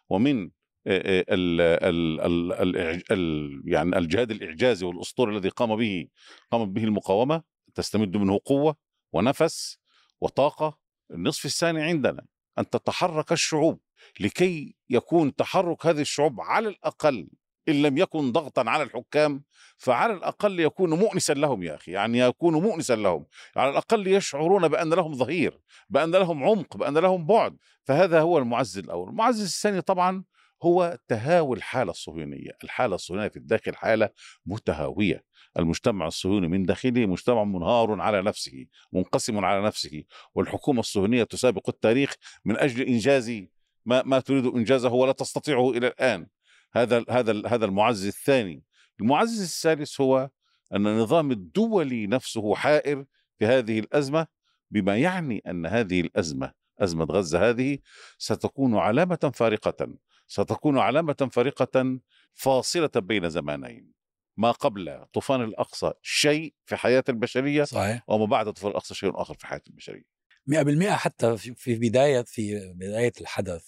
ومن 0.09 0.51
ال 0.87 1.61
ال 1.61 2.21
ال 2.21 2.53
ال 2.53 3.13
ال 3.13 3.63
يعني 3.65 3.99
الجهاد 3.99 4.31
الإعجازي 4.31 4.87
والأسطوري 4.87 5.37
الذي 5.37 5.49
قام 5.49 5.77
به 5.77 6.09
قامت 6.51 6.69
به 6.69 6.85
المقاومة 6.85 7.43
تستمد 7.75 8.17
منه 8.17 8.41
قوة 8.45 8.77
ونفس 9.13 9.79
وطاقة 10.21 10.79
النصف 11.11 11.45
الثاني 11.45 11.83
عندنا 11.83 12.27
أن 12.59 12.71
تتحرك 12.71 13.33
الشعوب 13.33 13.81
لكي 14.21 14.77
يكون 14.91 15.35
تحرك 15.35 15.87
هذه 15.87 16.01
الشعوب 16.01 16.41
على 16.41 16.69
الأقل 16.69 17.29
إن 17.69 17.83
لم 17.83 17.99
يكن 17.99 18.33
ضغطا 18.33 18.71
على 18.71 18.83
الحكام 18.83 19.45
فعلى 19.77 20.13
الأقل 20.13 20.61
يكون 20.61 20.91
مؤنسا 20.91 21.33
لهم 21.33 21.63
يا 21.63 21.75
أخي 21.75 21.93
يعني 21.93 22.19
يكون 22.19 22.55
مؤنسا 22.55 22.97
لهم 22.97 23.27
على 23.57 23.71
الأقل 23.71 24.07
يشعرون 24.07 24.69
بأن 24.69 24.95
لهم 24.95 25.15
ظهير 25.15 25.61
بأن 25.89 26.11
لهم 26.11 26.45
عمق 26.45 26.77
بأن 26.77 26.99
لهم 26.99 27.27
بعد 27.27 27.57
فهذا 27.85 28.21
هو 28.21 28.39
المعزز 28.39 28.79
الأول. 28.79 29.09
المعزز 29.09 29.45
الثاني 29.45 29.81
طبعا 29.81 30.25
هو 30.63 30.99
تهاوي 31.09 31.57
الحالة 31.57 31.91
الصهيونية. 31.91 32.51
الحالة 32.65 32.95
الصهيونية 32.95 33.29
في 33.29 33.37
الداخل 33.37 33.77
حالة 33.77 34.11
متهاوية. 34.47 35.25
المجتمع 35.59 36.07
الصهيوني 36.07 36.49
من 36.49 36.63
داخله 36.63 37.07
مجتمع 37.07 37.45
منهار 37.45 38.01
على 38.01 38.23
نفسه 38.23 38.67
منقسم 38.93 39.45
على 39.45 39.67
نفسه 39.67 40.05
والحكومة 40.35 40.81
الصهيونية 40.81 41.25
تسابق 41.25 41.69
التاريخ 41.69 42.15
من 42.45 42.57
أجل 42.57 42.83
إنجاز 42.83 43.31
ما 43.85 44.03
ما 44.03 44.21
تريد 44.21 44.47
إنجازه 44.47 44.93
ولا 44.93 45.13
تستطيعه 45.13 45.71
إلى 45.71 45.87
الآن. 45.87 46.27
هذا 46.73 47.05
هذا 47.11 47.43
هذا 47.47 47.65
المعزز 47.65 48.07
الثاني. 48.07 48.65
المعزز 49.01 49.43
الثالث 49.43 50.01
هو 50.01 50.31
أن 50.73 50.87
النظام 50.87 51.31
الدولي 51.31 52.07
نفسه 52.07 52.55
حائر 52.55 53.05
في 53.39 53.47
هذه 53.47 53.79
الأزمة 53.79 54.27
بما 54.71 54.97
يعني 54.97 55.43
أن 55.47 55.67
هذه 55.67 56.01
الأزمة 56.01 56.53
أزمة 56.81 57.05
غزة 57.05 57.51
هذه 57.51 57.79
ستكون 58.19 58.77
علامة 58.77 59.33
فارقة. 59.35 59.89
ستكون 60.27 60.79
علامة 60.79 61.29
فارقه 61.33 62.01
فاصلة 62.35 62.91
بين 62.97 63.31
زمانين 63.31 63.93
ما 64.37 64.51
قبل 64.51 65.05
طوفان 65.13 65.43
الأقصى 65.43 65.93
شيء 66.03 66.55
في 66.65 66.77
حياة 66.77 67.05
البشرية 67.09 67.65
صحيح. 67.65 68.03
وما 68.09 68.25
بعد 68.25 68.53
طوفان 68.53 68.71
الأقصى 68.71 68.95
شيء 68.95 69.21
آخر 69.21 69.35
في 69.35 69.47
حياة 69.47 69.63
البشرية. 69.67 70.05
100% 70.47 70.89
حتى 70.91 71.37
في 71.37 71.75
بداية 71.75 72.25
في 72.27 72.73
بداية 72.75 73.13
الحدث 73.21 73.67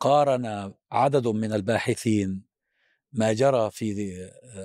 قارن 0.00 0.74
عدد 0.92 1.28
من 1.28 1.52
الباحثين 1.52 2.44
ما 3.12 3.32
جرى 3.32 3.70
في 3.70 4.14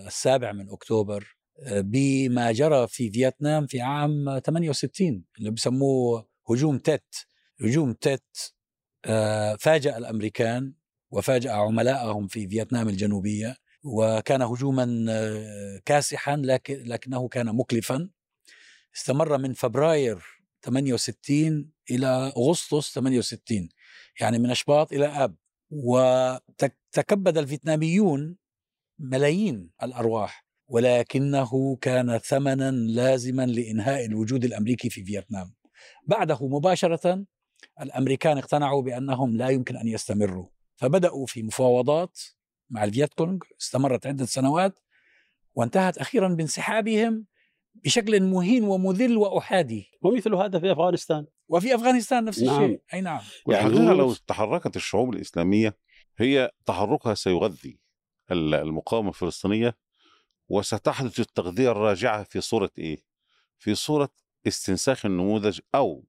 السابع 0.07 0.51
من 0.51 0.69
أكتوبر 0.69 1.37
بما 1.71 2.51
جرى 2.51 2.87
في 2.87 3.11
فيتنام 3.11 3.67
في 3.67 3.81
عام 3.81 4.39
68 4.39 5.23
اللي 5.39 5.51
بسموه 5.51 6.29
هجوم 6.49 6.77
تيت. 6.77 7.15
هجوم 7.61 7.93
تيت 7.93 8.37
آه، 9.05 9.55
فاجأ 9.55 9.97
الأمريكان 9.97 10.73
وفاجأ 11.11 11.51
عملائهم 11.51 12.27
في 12.27 12.47
فيتنام 12.47 12.89
الجنوبية 12.89 13.55
وكان 13.83 14.41
هجوما 14.41 15.05
آه، 15.09 15.81
كاسحا 15.85 16.35
لكن 16.35 16.83
لكنه 16.83 17.27
كان 17.27 17.55
مكلفا. 17.55 18.09
استمر 18.95 19.37
من 19.37 19.53
فبراير 19.53 20.23
68 20.61 21.71
إلى 21.91 22.33
أغسطس 22.37 22.93
68 22.93 23.69
يعني 24.21 24.39
من 24.39 24.49
أشباط 24.49 24.93
إلى 24.93 25.05
آب. 25.07 25.35
وتكبد 25.71 27.37
الفيتناميون 27.37 28.37
ملايين 28.99 29.69
الأرواح 29.83 30.45
ولكنه 30.67 31.75
كان 31.75 32.17
ثمنا 32.17 32.71
لازما 32.71 33.45
لإنهاء 33.45 34.05
الوجود 34.05 34.45
الأمريكي 34.45 34.89
في 34.89 35.03
فيتنام. 35.03 35.53
بعده 36.07 36.47
مباشرة 36.47 37.25
الأمريكان 37.81 38.37
اقتنعوا 38.37 38.81
بأنهم 38.81 39.37
لا 39.37 39.49
يمكن 39.49 39.77
أن 39.77 39.87
يستمروا. 39.87 40.58
فبدأوا 40.79 41.25
في 41.25 41.43
مفاوضات 41.43 42.19
مع 42.69 42.83
الفيت 42.83 43.13
كونغ 43.13 43.37
استمرت 43.61 44.07
عدة 44.07 44.25
سنوات 44.25 44.79
وانتهت 45.55 45.97
أخيرا 45.97 46.27
بانسحابهم 46.27 47.25
بشكل 47.75 48.23
مهين 48.23 48.63
ومذل 48.63 49.17
وأحادي. 49.17 49.91
ومثل 50.01 50.33
هذا 50.35 50.59
في 50.59 50.71
أفغانستان. 50.71 51.25
وفي 51.47 51.75
أفغانستان 51.75 52.25
نفس 52.25 52.39
نعم. 52.43 52.63
الشيء 52.63 52.81
أي 52.93 53.01
نعم. 53.01 53.21
يعني 53.47 53.69
لو 53.79 54.13
تحركت 54.13 54.75
الشعوب 54.75 55.13
الإسلامية 55.13 55.77
هي 56.17 56.51
تحركها 56.65 57.13
سيغذي 57.13 57.79
ال- 58.31 58.53
المقاومة 58.53 59.09
الفلسطينية 59.09 59.77
وستحدث 60.49 61.19
التغذية 61.19 61.71
الراجعة 61.71 62.23
في 62.23 62.41
صورة 62.41 62.71
إيه؟ 62.77 63.03
في 63.57 63.75
صورة 63.75 64.09
استنساخ 64.47 65.05
النموذج 65.05 65.59
أو 65.75 66.05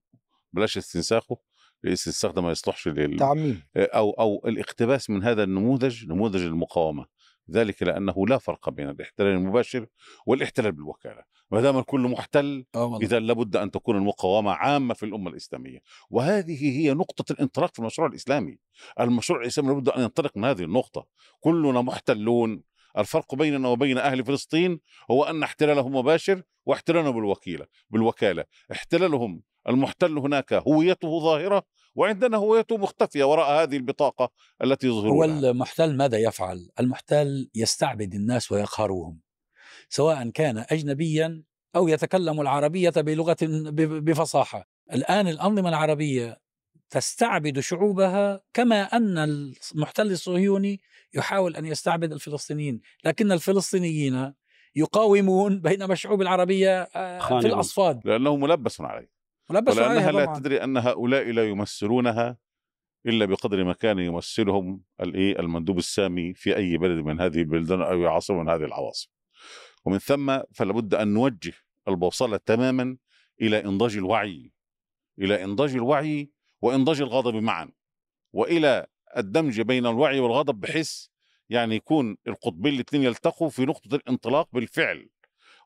بلاش 0.53 0.77
استنساخه 0.79 1.37
الاستنساخ 1.85 2.33
ده 2.33 2.43
ما 2.43 2.51
يصلحش 2.51 2.89
لل... 2.89 3.19
تعميم. 3.19 3.63
أو 3.77 4.11
أو 4.11 4.43
الاقتباس 4.47 5.11
من 5.11 5.23
هذا 5.23 5.43
النموذج 5.45 6.07
نموذج 6.07 6.43
المقاومة. 6.43 7.07
ذلك 7.51 7.83
لأنه 7.83 8.27
لا 8.27 8.39
فرق 8.39 8.71
بين 8.71 8.89
الاحتلال 8.89 9.29
المباشر 9.29 9.87
والاحتلال 10.27 10.73
بالوكالة. 10.73 11.23
ما 11.51 11.61
دام 11.61 11.79
الكل 11.79 12.01
محتل 12.01 12.65
والله. 12.77 12.99
إذا 12.99 13.19
لابد 13.19 13.57
أن 13.57 13.71
تكون 13.71 13.97
المقاومة 13.97 14.51
عامة 14.53 14.95
في 14.95 15.07
الأمة 15.07 15.31
الإسلامية. 15.31 15.79
وهذه 16.11 16.79
هي 16.79 16.95
نقطة 16.95 17.33
الانطلاق 17.33 17.73
في 17.73 17.79
المشروع 17.79 18.09
الإسلامي. 18.09 18.59
المشروع 19.01 19.41
الإسلامي 19.41 19.69
لابد 19.71 19.89
أن 19.89 20.03
ينطلق 20.03 20.37
من 20.37 20.45
هذه 20.45 20.63
النقطة. 20.63 21.07
كلنا 21.41 21.81
محتلون 21.81 22.63
الفرق 22.99 23.35
بيننا 23.35 23.69
وبين 23.69 23.99
أهل 23.99 24.25
فلسطين 24.25 24.81
هو 25.11 25.25
أن 25.25 25.43
احتلالهم 25.43 25.97
مباشر 25.97 26.43
واحتلالنا 26.67 27.11
بالوكيلة 27.11 27.67
بالوكالة. 27.91 28.45
احتلالهم 28.73 29.43
المحتل 29.69 30.19
هناك 30.19 30.53
هويته 30.53 31.21
ظاهرة 31.21 31.63
وعندنا 31.95 32.37
هويته 32.37 32.77
مختفية 32.77 33.25
وراء 33.25 33.63
هذه 33.63 33.77
البطاقة 33.77 34.31
التي 34.65 34.89
هو 34.89 34.99
يظهرونها 34.99 35.51
المحتل 35.51 35.97
ماذا 35.97 36.19
يفعل؟ 36.19 36.69
المحتل 36.81 37.51
يستعبد 37.55 38.15
الناس 38.15 38.53
ويقهرهم 38.53 39.21
سواء 39.89 40.31
كان 40.31 40.65
أجنبيا 40.71 41.43
أو 41.77 41.89
يتكلم 41.89 42.41
العربية 42.41 42.91
بلغة 42.97 43.37
بفصاحة. 43.81 44.69
الآن 44.93 45.29
الأنظمة 45.29 45.69
العربية 45.69 46.41
تستعبد 46.91 47.61
شعوبها 47.61 48.41
كما 48.55 48.83
أن 48.83 49.19
المحتل 49.19 50.11
الصهيوني 50.11 50.81
يحاول 51.15 51.57
أن 51.57 51.65
يستعبد 51.65 52.13
الفلسطينيين 52.13 52.81
لكن 53.05 53.33
الفلسطينيين 53.33 54.33
يقاومون 54.77 55.61
بينما 55.61 55.93
الشعوب 55.93 56.23
العربية 56.23 56.83
آه، 56.83 57.41
في. 57.41 57.47
الأصفاد 57.47 58.01
لأنه 58.05 58.37
ملبس 58.37 58.81
عليه 58.81 59.11
ولبسوا 59.51 59.83
ولأنها 59.83 60.09
عليها 60.09 60.27
لا. 60.27 60.39
تدري 60.39 60.65
أن 60.65 60.77
هؤلاء 60.77 61.31
لا 61.31 61.49
يمثلونها 61.49 62.39
إلا 63.07 63.25
بقدر 63.25 63.65
ما 63.65 63.73
كان 63.73 63.99
يمثلهم 63.99 64.83
الايه 65.01 65.39
المندوب 65.39 65.79
السامي 65.79 66.35
في 66.35 66.57
أي 66.57 66.79
بلد 66.79 67.05
من 67.05 67.21
هذه 67.21 67.39
البلدان 67.39 67.83
أو 67.83 68.07
عاصمه 68.07 68.43
من 68.43 68.49
هذه 68.49 68.65
العواصم. 68.65 69.11
ومن 69.85 69.99
ثم 69.99 70.41
فلا 70.55 70.73
بد 70.73 70.95
أن 70.95 71.09
نوجه 71.09 71.53
البوصلة 71.89 72.37
تماما 72.37 72.97
إلى 73.41 73.65
إنضاج 73.65 73.97
الوعي 73.97 74.53
إلى 75.19 75.45
إنضاج 75.45 75.75
الوعي 75.75 76.31
وانضاج 76.63 77.01
الغضب 77.01 77.35
معا. 77.35 77.71
وإلى 78.33 78.87
الدمج 79.17 79.61
بين 79.61 79.87
الوعي 79.87 80.21
والغضب 80.21 80.61
بحيث 80.61 81.07
يعني 81.49 81.77
يكون 81.77 82.17
القطبين 82.29 82.75
الاثنين 82.75 83.03
يلتقوا 83.03 83.49
في 83.49 83.65
نقطة 83.65 83.95
الانطلاق 83.95 84.49
بالفعل. 84.53 85.09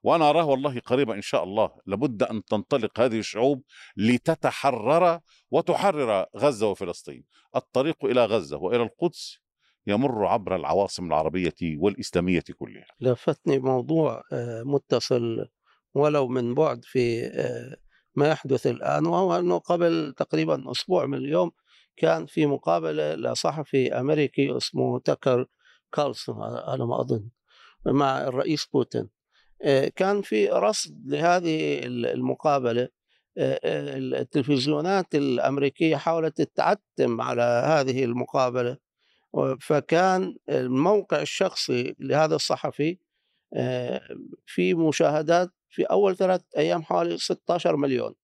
وأنا 0.03 0.31
أراه 0.31 0.45
والله 0.45 0.81
قريبا 0.81 1.15
إن 1.15 1.23
شاء 1.23 1.45
الله. 1.45 1.71
لابد 1.87 2.23
أن 2.23 2.45
تنطلق 2.45 3.01
هذه 3.01 3.19
الشعوب 3.19 3.63
لتتحرر 3.97 5.21
وتحرر 5.51 6.27
غزة 6.37 6.71
وفلسطين. 6.71 7.25
الطريق 7.57 8.05
إلى 8.05 8.25
غزة 8.25 8.57
وإلى 8.57 8.83
القدس 8.83 9.39
يمر 9.87 10.27
عبر 10.27 10.57
العواصم 10.57 11.07
العربية 11.07 11.55
والإسلامية 11.63 12.43
كلها. 12.59 12.87
لفتني 13.01 13.59
موضوع 13.59 14.23
آه، 14.33 14.63
متصل 14.63 15.49
ولو 15.95 16.29
من 16.29 16.55
بعد 16.55 16.85
في 16.85 17.27
آه، 17.27 17.77
ما 18.17 18.29
يحدث 18.29 18.67
الآن 18.67 19.07
وهو 19.07 19.39
أنه 19.39 19.59
قبل 19.59 20.15
تقريبا 20.17 20.71
أسبوع 20.71 21.07
من 21.07 21.19
اليوم 21.19 21.53
كان 21.97 22.27
في 22.27 22.47
مقابلة 22.47 23.15
لصحفي 23.15 23.93
أمريكي 24.01 24.57
اسمه 24.57 24.99
تكر 24.99 25.47
كارلسون 25.93 26.43
على 26.43 26.87
ما 26.87 27.01
أظن 27.01 27.29
مع 27.87 28.23
الرئيس 28.23 28.67
بوتين. 28.67 29.09
آه، 29.63 29.89
كان 29.97 30.23
في 30.23 30.49
رصد 30.49 31.07
لهذه 31.07 31.81
المقابلة. 31.87 32.89
آه، 33.39 33.61
آه، 33.65 33.97
التلفزيونات 33.97 35.15
الأمريكية 35.15 35.97
حاولت 35.97 36.43
تتعتم 36.43 37.21
على 37.21 37.43
هذه 37.67 38.05
المقابلة. 38.05 38.77
فكان 39.61 40.37
الموقع 40.49 41.23
الشخصي 41.23 41.97
لهذا 42.01 42.37
الصحفي 42.37 42.99
في 44.47 44.75
مشاهدات 44.75 45.51
في 45.75 45.83
أول 45.83 46.17
ثلاث 46.17 46.41
أيام 46.57 46.83
حوالي 46.83 47.19
16 47.19 47.77
مليون 47.77 48.15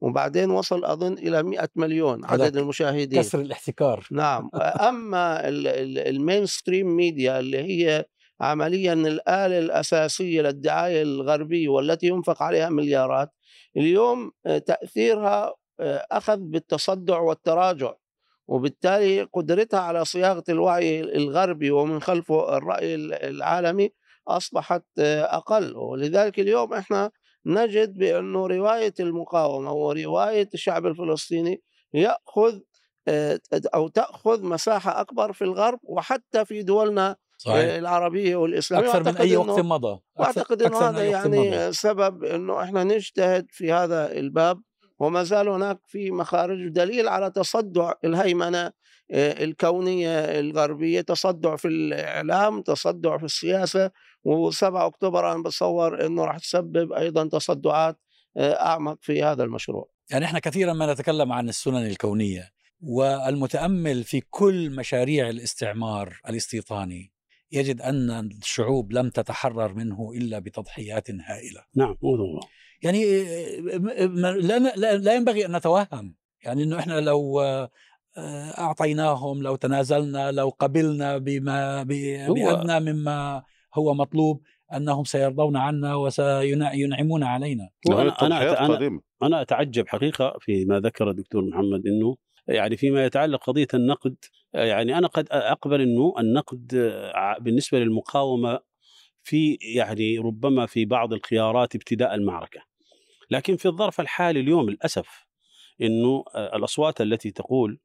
وبعدين 0.00 0.50
وصل 0.50 0.84
أظن 0.84 1.12
إلى 1.12 1.42
100 1.42 1.68
مليون 1.76 2.24
عدد 2.24 2.56
المشاهدين. 2.56 3.20
كسر 3.22 3.40
الاحتكار. 3.40 4.06
نعم. 4.10 4.50
أما 4.88 5.48
ال- 5.48 5.66
ال- 5.68 5.98
ال 5.98 6.46
mainstream 6.46 6.96
media 6.96 7.38
اللي 7.40 7.58
هي 7.58 8.04
عمليا 8.40 8.92
الآلة 8.92 9.58
الأساسية 9.58 10.42
للدعاية 10.42 11.02
الغربية 11.02 11.68
والتي 11.68 12.06
ينفق 12.06 12.42
عليها 12.42 12.68
مليارات 12.68 13.30
اليوم 13.76 14.30
آه، 14.46 14.58
تأثيرها 14.58 15.54
آه، 15.80 16.06
أخذ 16.12 16.36
بالتصدع 16.36 17.18
والتراجع 17.18 17.94
وبالتالي 18.48 19.22
قدرتها 19.22 19.80
على 19.80 20.04
صياغة 20.04 20.44
الوعي 20.48 21.00
الغربي 21.00 21.70
ومن 21.70 22.00
خلفه 22.00 22.56
الرأي 22.56 22.94
العالمي 23.30 23.90
أصبحت 24.36 24.82
أقل. 24.98 25.76
ولذلك 25.76 26.40
اليوم 26.40 26.74
إحنا 26.74 27.10
نجد 27.46 27.98
بأنه 27.98 28.46
رواية 28.46 28.94
المقاومة 29.00 29.72
ورواية 29.72 30.48
الشعب 30.54 30.86
الفلسطيني 30.86 31.62
يأخذ 31.94 32.58
آه، 33.08 33.40
أو 33.74 33.88
تأخذ 33.88 34.44
مساحة 34.44 35.00
أكبر 35.00 35.32
في 35.32 35.42
الغرب 35.44 35.78
وحتى 35.82 36.44
في 36.44 36.62
دولنا 36.62 37.16
صحيح. 37.38 37.56
آه، 37.56 37.78
العربية 37.78 38.36
والإسلامية. 38.36 38.86
أكثر 38.88 39.00
من 39.00 39.06
وأعتقد 39.06 39.20
أي 39.20 39.36
وقت 39.36 39.60
مضى. 39.60 39.96
أكثر- 39.96 40.20
وأعتقد 40.20 40.62
إنه 40.62 40.76
أكثر 40.76 40.92
من 40.92 40.96
هذا 40.96 41.16
وقت 41.16 41.26
مضى. 41.26 41.36
يعني 41.46 41.72
سبب 41.72 42.24
إنه 42.24 42.62
إحنا 42.62 42.84
نجتهد 42.84 43.46
في 43.50 43.72
هذا 43.72 44.12
الباب. 44.12 44.62
وما 45.00 45.22
زال 45.24 45.48
هناك 45.48 45.80
في 45.86 46.10
مخارج 46.10 46.68
دليل 46.68 47.08
على 47.08 47.30
تصدع 47.30 47.92
الهيمنة 48.04 48.72
آه، 49.10 49.44
الكونية 49.44 50.18
الغربية 50.18 51.00
تصدع 51.00 51.56
في 51.56 51.68
الإعلام 51.68 52.62
تصدع 52.62 53.18
في 53.18 53.24
السياسة. 53.24 53.90
و7 54.28 54.62
أكتوبر 54.62 55.32
أنا 55.32 55.42
بتصور 55.42 56.06
إنه 56.06 56.24
راح 56.24 56.38
تسبب 56.38 56.92
أيضا 56.92 57.28
تصدعات 57.28 57.98
آه، 58.36 58.52
أعمق 58.52 58.98
في 59.00 59.22
هذا 59.22 59.44
المشروع. 59.44 59.88
يعني 60.10 60.24
إحنا 60.24 60.38
كثيرا 60.38 60.72
ما 60.72 60.92
نتكلم 60.92 61.32
عن 61.32 61.48
السنن 61.48 61.86
الكونية 61.86 62.50
والمتأمل 62.80 64.04
في 64.04 64.20
كل 64.30 64.70
مشاريع 64.70 65.28
الاستعمار 65.28 66.20
الاستيطاني 66.28 67.12
يجد 67.52 67.80
أن 67.80 68.10
الشعوب 68.42 68.92
لم 68.92 69.10
تتحرر 69.10 69.74
منه 69.74 70.12
إلا 70.14 70.38
بتضحيات 70.38 71.10
هائلة. 71.10 71.64
نعم 71.76 71.96
موضوع 72.02 72.40
يعني 72.82 73.04
م- 73.78 74.26
لا, 74.26 74.58
لا, 74.58 74.96
لا 74.96 75.14
ينبغي 75.14 75.46
أن 75.46 75.56
نتوهم. 75.56 76.14
يعني 76.44 76.62
إنه 76.62 76.78
إحنا 76.78 77.00
لو 77.00 77.40
آه، 77.40 77.70
أعطيناهم 78.58 79.42
لو 79.42 79.56
تنازلنا 79.56 80.32
لو 80.32 80.48
قبلنا 80.48 81.18
بما 81.18 81.82
بأدنى 82.56 82.92
مما 82.92 83.42
هو 83.74 83.94
مطلوب 83.94 84.42
أنهم 84.74 85.04
سيرضون 85.04 85.56
عنا 85.56 85.94
وسينعمون 85.94 87.22
علينا. 87.24 87.68
أنا- 88.08 88.12
أنا- 88.28 88.42
قادمة 88.72 89.00
أنا 89.22 89.42
أتعجب 89.42 89.88
حقيقة 89.88 90.36
فيما 90.40 90.80
ذكر 90.80 91.10
الدكتور 91.10 91.44
محمد 91.44 91.86
إنه 91.86 92.16
يعني 92.48 92.76
فيما 92.76 93.04
يتعلق 93.04 93.44
قضية 93.44 93.66
النقد 93.74 94.16
يعني 94.54 94.98
أنا 94.98 95.06
قد 95.06 95.26
أقبل 95.30 95.80
إنه 95.80 96.14
النقد 96.18 96.92
ع- 97.14 97.38
بالنسبة 97.38 97.78
للمقاومة 97.78 98.60
في 99.22 99.58
يعني 99.74 100.18
ربما 100.18 100.66
في 100.66 100.84
بعض 100.84 101.12
الخيارات 101.12 101.74
ابتداء 101.74 102.14
المعركة. 102.14 102.60
لكن 103.30 103.56
في 103.56 103.66
الظرف 103.66 104.00
الحالي 104.00 104.40
اليوم 104.40 104.70
للأسف 104.70 105.26
إنه 105.82 106.24
الأصوات 106.36 107.00
التي 107.00 107.30
تقول 107.30 107.78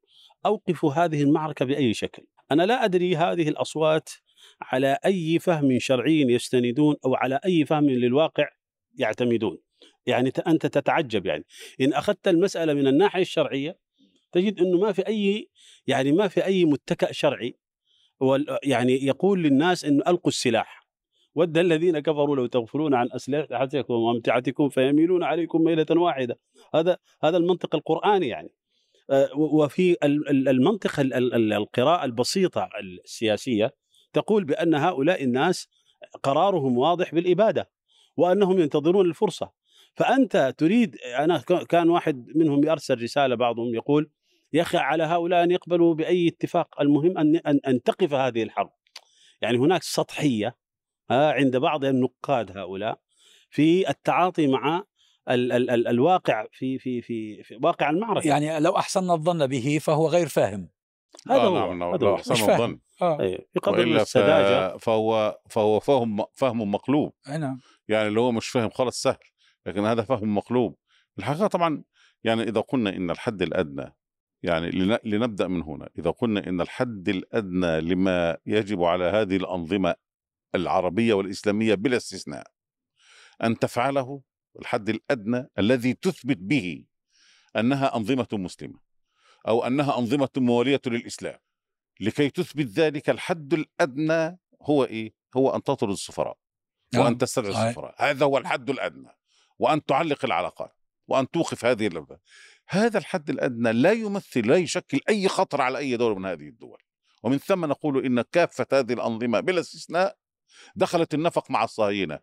اوقفوا 0.46 0.92
هذه 0.92 1.22
المعركة 1.22 1.64
بأي 1.64 1.94
شكل. 1.94 2.26
أنا 2.52 2.62
لا 2.62 2.84
أدري 2.84 3.16
هذه 3.16 3.48
الأصوات 3.48 4.10
على 4.62 4.98
أي 5.04 5.38
فهم 5.38 5.78
شرعي 5.78 6.20
يستندون 6.20 6.96
أو 7.04 7.14
على 7.14 7.40
أي 7.44 7.64
فهم 7.64 7.90
للواقع 7.90 8.48
يعتمدون. 8.98 9.58
يعني 10.06 10.32
أنت 10.46 10.66
تتعجب 10.66 11.26
يعني. 11.26 11.44
إن 11.80 11.92
أخذت 11.92 12.28
المسألة 12.28 12.74
من 12.74 12.86
الناحية 12.86 13.22
الشرعية 13.22 13.78
تجد 14.32 14.60
إنه 14.60 14.78
ما 14.78 14.92
في 14.92 15.06
أي 15.06 15.50
يعني 15.86 16.12
ما 16.12 16.28
في 16.28 16.44
أي 16.44 16.64
متكأ 16.64 17.12
شرعي 17.12 17.58
يعني 18.62 19.06
يقول 19.06 19.42
للناس 19.42 19.84
إنه 19.84 20.02
ألقوا 20.08 20.28
السلاح. 20.28 20.84
ود 21.34 21.58
الذين 21.58 21.98
كفروا 21.98 22.36
لو 22.36 22.46
تغفلون 22.46 22.94
عن 22.94 23.08
اسلحتكم 23.12 23.94
وامتعتكم 23.94 24.68
فيميلون 24.68 25.22
عليكم 25.22 25.64
ميله 25.64 25.86
واحدة. 25.90 26.38
هذا 26.74 26.98
هذا 27.22 27.36
المنطق 27.36 27.74
القرآني 27.74 28.28
يعني. 28.28 28.50
وفي 29.36 29.92
ال- 30.02 30.28
ال- 30.28 30.48
المنطق 30.48 31.00
ال- 31.00 31.14
ال- 31.14 31.34
ال- 31.34 31.52
القراءة 31.52 32.04
البسيطة 32.04 32.68
السياسية 32.80 33.74
تقول 34.12 34.44
بأن 34.44 34.74
هؤلاء 34.74 35.24
الناس 35.24 35.68
قرارهم 36.22 36.78
واضح 36.78 37.14
بالإبادة 37.14 37.70
وأنهم 38.16 38.58
ينتظرون 38.60 39.06
الفرصة. 39.06 39.50
فأنت 39.94 40.54
تريد 40.58 40.96
أنا 41.18 41.38
ك- 41.38 41.66
كان 41.66 41.88
واحد 41.90 42.26
منهم 42.34 42.64
يرسل 42.64 43.02
رسالة 43.02 43.34
بعضهم 43.34 43.74
يقول 43.74 44.10
يا 44.52 44.62
أخي 44.62 44.78
على 44.78 45.02
هؤلاء 45.04 45.44
أن 45.44 45.50
يقبلوا 45.50 45.94
بأي 45.94 46.28
اتفاق 46.28 46.80
المهم 46.80 47.18
ان 47.18 47.36
ان, 47.36 47.60
أن 47.66 47.82
تقف 47.82 48.14
هذه 48.14 48.42
الحرب. 48.42 48.70
يعني 49.42 49.58
هناك 49.58 49.82
سطحية 49.82 50.56
آه، 51.10 51.32
عند 51.32 51.56
بعض 51.56 51.84
النقاد 51.84 52.58
هؤلاء 52.58 52.98
في 53.50 53.88
التعاطي 53.90 54.46
مع 54.46 54.84
ال 55.30 55.52
ال 55.52 55.70
ال 55.70 55.88
الواقع 55.88 56.46
في 56.52 56.78
في 56.78 57.02
في, 57.02 57.42
في 57.42 57.58
واقع 57.62 57.90
المعركة. 57.90 58.28
يعني 58.28 58.60
لو 58.60 58.76
احسننا 58.76 59.14
الظن 59.14 59.46
به 59.46 59.78
فهو 59.82 60.08
غير 60.08 60.28
فاهم. 60.28 60.68
هذا 61.30 61.40
آه 61.40 61.46
هو 61.48 61.58
نعم 61.58 61.78
نعم 61.78 61.94
هذا 61.94 62.06
لو 62.06 62.16
فاهم. 62.16 62.50
الظن. 62.50 62.78
آه. 63.02 63.16
وإلا 63.66 63.98
ف... 63.98 64.02
السذاجة. 64.02 64.76
فهو 64.76 65.38
فهو 65.50 65.80
فهم 65.80 66.24
فهم 66.34 66.70
مقلوب. 66.70 67.12
نعم. 67.28 67.60
يعني 67.88 68.08
اللي 68.08 68.20
هو 68.20 68.32
مش 68.32 68.48
فاهم 68.48 68.70
خالص 68.70 69.02
سهل 69.02 69.16
لكن 69.66 69.84
هذا 69.84 70.02
فهم 70.02 70.34
مقلوب. 70.34 70.76
الحقيقة 71.18 71.46
طبعا 71.46 71.84
يعني 72.24 72.42
إذا 72.42 72.60
قلنا 72.60 72.96
إن 72.96 73.10
الحد 73.10 73.42
الأدنى 73.42 73.96
يعني 74.42 74.70
لن- 74.70 74.98
لنبدأ 75.04 75.48
من 75.48 75.62
هنا. 75.62 75.88
إذا 75.98 76.10
قلنا 76.10 76.46
إن 76.48 76.60
الحد 76.60 77.08
الأدنى 77.08 77.80
لما 77.80 78.36
يجب 78.46 78.82
على 78.82 79.04
هذه 79.04 79.36
الأنظمة 79.36 79.94
العربية 80.54 81.14
والإسلامية 81.14 81.74
بلا 81.74 81.96
استثناء 81.96 82.46
أن 83.44 83.58
تفعله 83.58 84.20
الحد 84.60 84.88
الأدنى 84.88 85.48
الذي 85.58 85.94
تثبت 85.94 86.36
به 86.36 86.84
أنها 87.56 87.96
أنظمة 87.96 88.28
مسلمة 88.32 88.78
أو 89.48 89.66
أنها 89.66 89.98
أنظمة 89.98 90.28
موالية 90.36 90.80
للإسلام 90.86 91.38
لكي 92.00 92.30
تثبت 92.30 92.66
ذلك 92.66 93.10
الحد 93.10 93.54
الأدنى 93.54 94.38
هو 94.62 94.84
إيه؟ 94.84 95.14
هو 95.36 95.56
أن 95.56 95.62
تطرد 95.62 95.90
السفراء 95.90 96.38
نعم. 96.94 97.04
وأن 97.04 97.18
تستدعي. 97.18 97.68
السفراء 97.68 97.94
هذا 97.98 98.26
هو 98.26 98.38
الحد 98.38 98.70
الأدنى 98.70 99.10
وأن 99.58 99.84
تعلق 99.84 100.24
العلاقات 100.24 100.76
وأن 101.08 101.30
توقف 101.30 101.64
هذه 101.64 101.86
اللعبة 101.86 102.18
هذا 102.68 102.98
الحد 102.98 103.30
الأدنى 103.30 103.72
لا 103.72 103.92
يمثل 103.92 104.48
لا 104.48 104.56
يشكل 104.56 105.00
أي 105.08 105.28
خطر 105.28 105.60
على 105.60 105.78
أي 105.78 105.96
دولة 105.96 106.14
من 106.14 106.26
هذه 106.26 106.48
الدول 106.48 106.82
ومن 107.22 107.38
ثم 107.38 107.64
نقول 107.64 108.04
إن 108.06 108.22
كافة 108.22 108.66
هذه 108.72 108.92
الأنظمة 108.92 109.40
بلا 109.40 109.60
استثناء 109.60 110.16
دخلت 110.76 111.14
النفق 111.14 111.50
مع 111.50 111.64
الصهاينة 111.64 112.20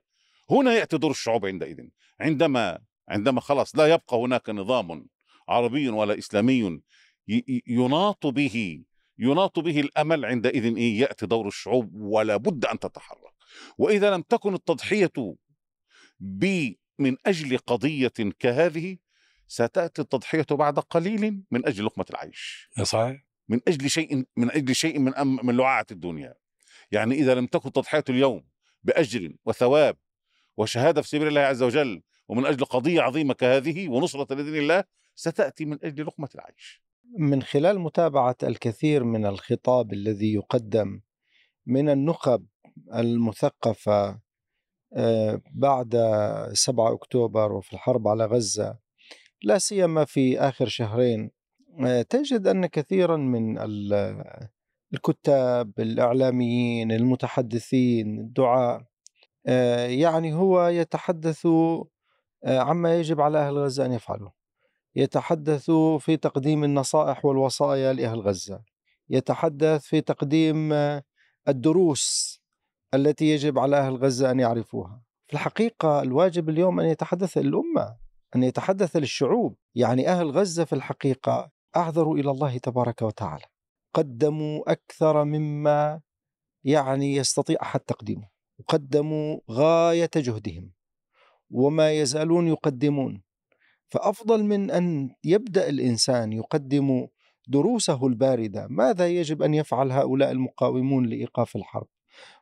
هنا 0.52 0.74
يأتي 0.74 0.98
دور 0.98 1.12
الشعوب 1.12 1.46
عندئذ. 1.46 1.88
عندما 2.20 2.80
عندما 3.10 3.42
خلاص 3.42 3.76
لا 3.76 3.88
يبقى 3.88 4.18
هناك 4.18 4.50
نظام 4.50 5.06
عربي 5.50 5.90
ولا 5.90 6.18
إسلامي 6.18 6.82
يناط 7.68 8.28
به 8.28 8.84
يناط 9.18 9.60
به 9.60 9.80
الأمل 9.80 10.26
عندئذ 10.26 10.76
إيه؟ 10.78 11.00
يأتي 11.00 11.26
دور 11.26 11.48
الشعوب 11.48 11.96
ولا 11.96 12.38
بد 12.38 12.66
أن 12.66 12.80
تتحرك. 12.80 13.34
وإذا 13.78 14.12
لم 14.16 14.22
تكن 14.22 14.54
التضحية 14.54 15.36
ب 16.20 16.72
من 17.00 17.18
أجل 17.26 17.58
قضية 17.58 18.14
كهذه 18.40 18.98
ستأتي 19.48 20.02
التضحية 20.02 20.46
بعد 20.52 20.80
قليل 20.80 21.44
من 21.52 21.68
أجل 21.68 21.86
لقمة 21.86 22.06
العيش. 22.10 22.70
صحيح. 22.84 23.26
من 23.50 23.60
أجل 23.68 23.90
شيء 23.90 24.26
من 24.38 24.52
أجل 24.52 24.76
شيء 24.76 25.00
من 25.00 25.16
أم 25.16 25.46
من 25.46 25.58
لعاعة 25.58 25.86
الدنيا. 25.92 26.36
يعني 26.92 27.16
إذا 27.16 27.36
لم 27.36 27.46
تكن 27.46 27.72
تضحية 27.72 28.04
اليوم 28.10 28.44
بأجر 28.84 29.34
وثواب 29.46 29.98
وشهادة 30.58 31.02
في 31.02 31.08
سبيل 31.08 31.28
الله 31.28 31.42
عز 31.42 31.64
وجل 31.64 32.02
ومن 32.28 32.46
أجل 32.46 32.66
قضية 32.66 33.02
عظيمة 33.02 33.34
كهذه 33.34 33.90
ونصرة 33.90 34.34
لدين 34.36 34.56
الله 34.56 34.84
ستأتي 35.16 35.66
من 35.66 35.78
أجل 35.84 36.06
لقمة 36.06 36.30
العيش. 36.36 36.82
من 37.18 37.42
خلال 37.42 37.80
متابعة 37.80 38.36
الكثير 38.44 39.04
من 39.04 39.26
الخطاب 39.26 39.94
الذي 39.94 40.34
يقدم 40.34 41.02
من 41.66 41.90
النخب 41.90 42.46
المثقفة 42.96 44.20
آه، 44.96 45.42
بعد 45.54 45.96
7 46.54 46.94
أكتوبر 46.94 47.52
وفي 47.54 47.74
الحرب 47.74 48.08
على 48.08 48.26
غزة 48.26 48.80
لا 49.44 49.58
سيما 49.58 50.06
في 50.06 50.40
آخر 50.40 50.68
شهرين 50.68 51.32
آه، 51.86 52.02
تجد 52.02 52.48
أن 52.48 52.66
كثيرا 52.66 53.18
من 53.18 53.58
ال- 53.60 54.48
الكتاب 54.94 55.72
الإعلاميين 55.80 56.92
المتحدثين 56.92 58.20
الدعاء 58.20 58.84
يعني 59.46 60.34
هو 60.34 60.68
يتحدث 60.68 61.46
آه، 61.46 62.60
عما 62.60 62.96
يجب 63.00 63.22
على 63.22 63.38
أهل 63.38 63.58
غزة 63.58 63.86
أن 63.86 63.94
يفعلوا 63.94 64.30
يتحدث 64.96 65.72
في 66.00 66.18
تقديم 66.18 66.64
النصائح 66.64 67.26
والوصايا 67.26 67.94
لأهل 67.94 68.20
غزة. 68.20 68.64
يتحدث 69.10 69.82
في 69.86 70.02
تقديم 70.02 70.74
آه، 70.74 71.04
الدروس 71.48 72.38
التي 72.94 73.26
يجب 73.26 73.60
على 73.60 73.78
أهل 73.78 73.96
غزة 73.96 74.32
أن 74.32 74.40
يعرفوها. 74.40 75.02
في 75.28 75.34
الحقيقة 75.34 76.02
الواجب 76.02 76.50
اليوم 76.50 76.80
أن 76.80 76.86
يتحدث 76.86 77.38
الأمة 77.38 77.98
أن 78.36 78.44
يتحدث 78.44 78.96
للشعوب. 78.96 79.56
يعني 79.76 80.08
أهل 80.10 80.32
غزة 80.32 80.64
في 80.66 80.74
الحقيقة 80.74 81.52
أعذروا 81.76 82.18
إلى 82.18 82.32
الله 82.32 82.58
تبارك 82.58 83.02
وتعالى. 83.02 83.46
قدموا 83.94 84.72
أكثر 84.72 85.24
مما 85.24 86.02
يعني 86.64 87.16
يستطيع 87.16 87.58
أحد 87.62 87.80
تقديمه. 87.80 88.31
وقدموا 88.62 89.40
غاية 89.52 90.10
جهدهم 90.16 90.72
وما 91.52 91.92
يزالون 91.92 92.48
يقدمون. 92.48 93.22
فأفضل 93.88 94.44
من 94.44 94.72
أن 94.72 95.10
يبدأ 95.24 95.70
الإنسان 95.70 96.34
يقدم 96.34 97.08
دروسه 97.48 98.08
الباردة 98.08 98.68
ماذا 98.70 99.08
يجب 99.08 99.42
أن 99.42 99.54
يفعل 99.54 99.92
هؤلاء 99.92 100.32
المقاومون 100.32 101.06
لإيقاف 101.06 101.56
الحرب؟ 101.56 101.88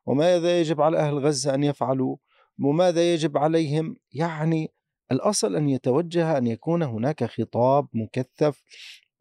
وماذا 0.06 0.60
يجب 0.60 0.82
على 0.82 0.98
أهل 0.98 1.18
غزة 1.20 1.54
أن 1.56 1.64
يفعلوا؟ 1.64 2.18
وماذا 2.60 3.14
يجب 3.14 3.38
عليهم؟ 3.38 3.96
يعني 4.14 4.72
الأصل 5.12 5.56
أن 5.56 5.70
يتوجه 5.70 6.38
أن 6.38 6.48
يكون 6.48 6.84
هناك 6.84 7.24
خطاب 7.24 7.88
مكثف 7.94 8.64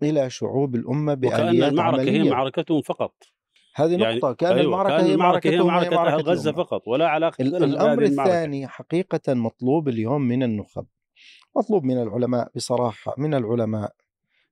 إلى 0.02 0.30
شعوب 0.30 0.74
الأمة 0.74 1.12
وكأن 1.12 1.20
بآليات 1.20 1.72
المعركة 1.72 2.02
هي 2.02 2.18
عملية. 2.18 2.30
معركتهم 2.30 2.82
فقط. 2.82 3.14
هذه 3.80 4.02
يعني 4.02 4.16
نقطة 4.16 4.32
كأن 4.32 4.52
أيوة، 4.52 4.64
المعركة 4.64 4.96
كأن 4.96 5.06
هي 5.06 5.12
المعركة 5.14 5.50
هي 5.50 5.56
معركة, 5.58 5.90
هي 5.90 5.96
معركة 5.96 6.14
أهل 6.14 6.22
غزة. 6.22 6.52
فقط 6.52 6.88
ولا 6.88 7.08
علاقة 7.08 7.42
الأمر. 7.42 8.02
الثاني 8.02 8.66
حقيقة 8.66 9.34
مطلوب 9.34 9.88
اليوم 9.88 10.22
من 10.22 10.42
النخب 10.42 10.86
مطلوب 11.56 11.84
من 11.84 12.02
العلماء 12.02 12.50
بصراحة 12.56 13.14
من 13.18 13.34
العلماء 13.34 13.92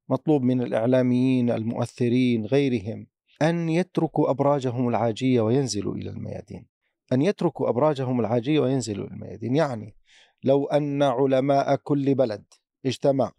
مطلوب 0.09 0.43
من 0.43 0.63
الإعلاميين 0.63 1.51
المؤثرين 1.51 2.47
غيرهم 2.47 3.07
أن 3.43 3.69
يتركوا 3.69 4.31
أبراجهم 4.31 4.89
العاجية 4.89 5.41
وينزلوا 5.41 5.95
إلى 5.95 6.11
الميادين 6.11 6.67
أن 7.13 7.23
يتركوا 7.23 7.69
أبراجهم 7.69 8.21
العاجية 8.21 8.61
وينزلوا 8.61 9.07
إلى 9.07 9.15
الميادين 9.15 9.57
يعني 9.57 9.97
لو 10.45 10.67
أن 10.67 11.03
علماء 11.03 11.77
كل 11.77 12.15
بلد 12.15 12.45
اجتمع 12.87 13.33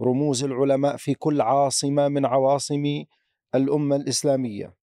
رموز 0.00 0.44
العلماء 0.44 0.96
في 0.96 1.14
كل 1.14 1.40
عاصمة 1.40 2.08
من 2.08 2.26
عواصم 2.26 3.04
الأمة 3.54 3.96
الإسلامية 3.96 4.81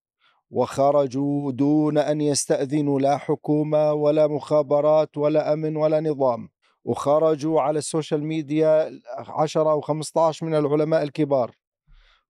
وخرجوا 0.51 1.51
دون 1.51 1.97
أن 1.97 2.21
يستأذنوا 2.21 2.99
لا 2.99 3.17
حكومة 3.17 3.93
ولا 3.93 4.27
مخابرات 4.27 5.17
ولا 5.17 5.53
أمن 5.53 5.75
ولا 5.77 5.99
نظام. 6.01 6.49
وخرجوا 6.85 7.61
على 7.61 7.79
ال 7.79 7.86
social 7.86 8.23
media 8.23 8.99
10 9.17 9.71
أو 9.71 9.81
15 9.81 10.45
من 10.45 10.55
العلماء 10.55 11.03
الكبار. 11.03 11.55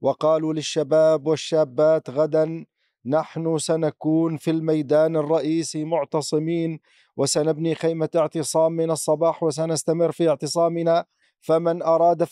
وقالوا 0.01 0.53
للشباب 0.53 1.27
والشابات 1.27 2.09
غدا 2.09 2.65
نحن 3.05 3.57
سنكون 3.57 4.37
في 4.37 4.51
الميدان 4.51 5.15
الرئيسي 5.15 5.83
معتصمين 5.83 6.79
وسنبني 7.17 7.75
خيمة 7.75 8.09
اعتصام 8.15 8.71
من 8.71 8.91
الصباح 8.91 9.43
وسنستمر 9.43 10.11
في 10.11 10.29
اعتصامنا. 10.29 11.05
فمن 11.39 11.81
أراد. 11.81 12.23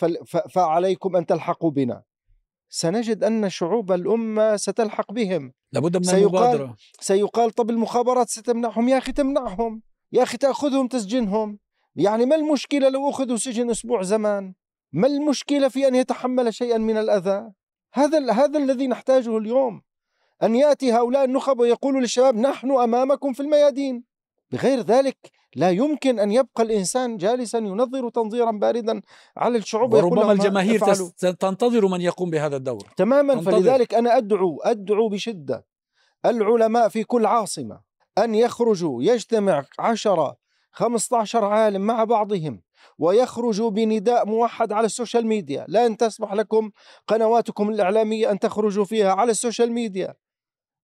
فعليكم 0.50 1.16
أن 1.16 1.26
تلحقوا 1.26 1.72
بنا. 1.72 2.04
سنجد 2.70 3.24
أن 3.24 3.50
شعوب 3.50 3.92
الأمة 3.92 4.56
ستلحق 4.56 5.12
بهم. 5.12 5.54
لابد 5.72 5.98
من 5.98 6.04
سيقال- 6.04 6.18
المبادرة. 6.24 6.76
سيقال 7.00 7.52
طب 7.52 7.70
المخابرات 7.70 8.30
ستمنعهم. 8.30 8.90
يا 8.90 8.98
أخي 8.98 9.12
تمنعهم. 9.12 9.82
يا 10.12 10.24
أخي 10.24 10.38
تأخذهم 10.38 10.88
تسجنهم. 10.88 11.60
يعني 11.96 12.26
ما 12.26 12.36
المشكلة 12.36 12.90
لو 12.90 13.10
أخذوا 13.10 13.38
سجن 13.38 13.70
أسبوع 13.70 14.02
زمان؟ 14.02 14.54
ما 14.94 15.08
المشكلة 15.08 15.68
في 15.68 15.88
أن 15.88 15.96
يتحمل 15.96 16.54
شيئا 16.54 16.78
من 16.78 16.98
الأذى؟ 16.98 17.52
هذا 17.94 18.32
هذا 18.32 18.60
الذي 18.60 18.88
نحتاجه 18.88 19.38
اليوم. 19.38 19.82
أن 20.44 20.56
يأتي 20.56 20.94
هؤلاء 20.94 21.26
النخب 21.26 21.60
ويقولوا 21.60 22.02
للشباب 22.02 22.36
نحن 22.36 22.72
أمامكم 22.72 23.34
في 23.34 23.40
الميادين. 23.40 24.04
بغير 24.52 24.82
ذلك 24.82 25.18
لا 25.56 25.70
يمكن 25.70 26.20
أن 26.20 26.32
يبقى 26.32 26.64
الإنسان 26.64 27.18
جالسا 27.18 27.58
ينظر 27.58 28.10
تنظيرا 28.10 28.52
باردا 28.52 29.02
على 29.38 29.58
الشعوب 29.58 29.94
وربما 29.94 30.32
الجماهير 30.32 30.80
تنتظر 31.40 31.88
من 31.88 32.02
يقوم 32.02 32.30
بهذا 32.30 32.56
الدور. 32.56 32.88
تماما 32.98 33.34
تنتظر. 33.36 33.52
فلذلك 33.52 33.94
أنا 33.94 34.18
أدعو 34.18 34.62
أدعو 34.62 35.10
بشدة 35.10 35.66
العلماء 36.26 36.90
في 36.90 37.04
كل 37.04 37.26
عاصمة 37.26 37.80
أن 38.18 38.36
يخرجوا 38.36 39.04
يجتمع 39.04 39.66
عشرة 39.80 40.38
15 40.72 41.46
عالم 41.46 41.82
مع 41.82 42.04
بعضهم 42.04 42.62
ويخرجوا 43.00 43.70
بنداء 43.70 44.26
موحد 44.26 44.72
على 44.72 44.86
ال 44.86 44.92
social 44.92 45.28
media. 45.28 45.66
لن 45.68 45.98
تسمح 45.98 46.34
لكم 46.34 46.72
قنواتكم 47.08 47.70
الإعلامية 47.70 48.32
أن 48.32 48.40
تخرجوا 48.40 48.86
فيها 48.86 49.12
على 49.14 49.32
ال 49.32 49.38
social 49.38 49.72
media. 49.72 50.14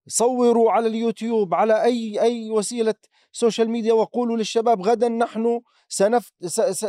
صوروا 0.07 0.71
على 0.71 0.87
اليوتيوب 0.87 1.53
على 1.53 1.83
أي 1.83 2.21
أي 2.21 2.51
وسيلة 2.51 2.95
social 3.31 3.69
media 3.69 3.93
وقولوا 3.93 4.37
للشباب 4.37 4.81
غدا 4.81 5.09
نحن 5.09 5.61
سنف 5.87 6.31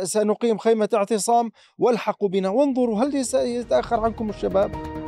سنقيم 0.03 0.57
خيمة 0.57 0.89
اعتصام 0.93 1.51
والحقوا 1.77 2.29
بنا. 2.29 2.49
وانظروا 2.49 3.03
هل 3.03 3.15
يتأخر 3.35 3.99
عنكم 3.99 4.29
الشباب؟ 4.29 5.04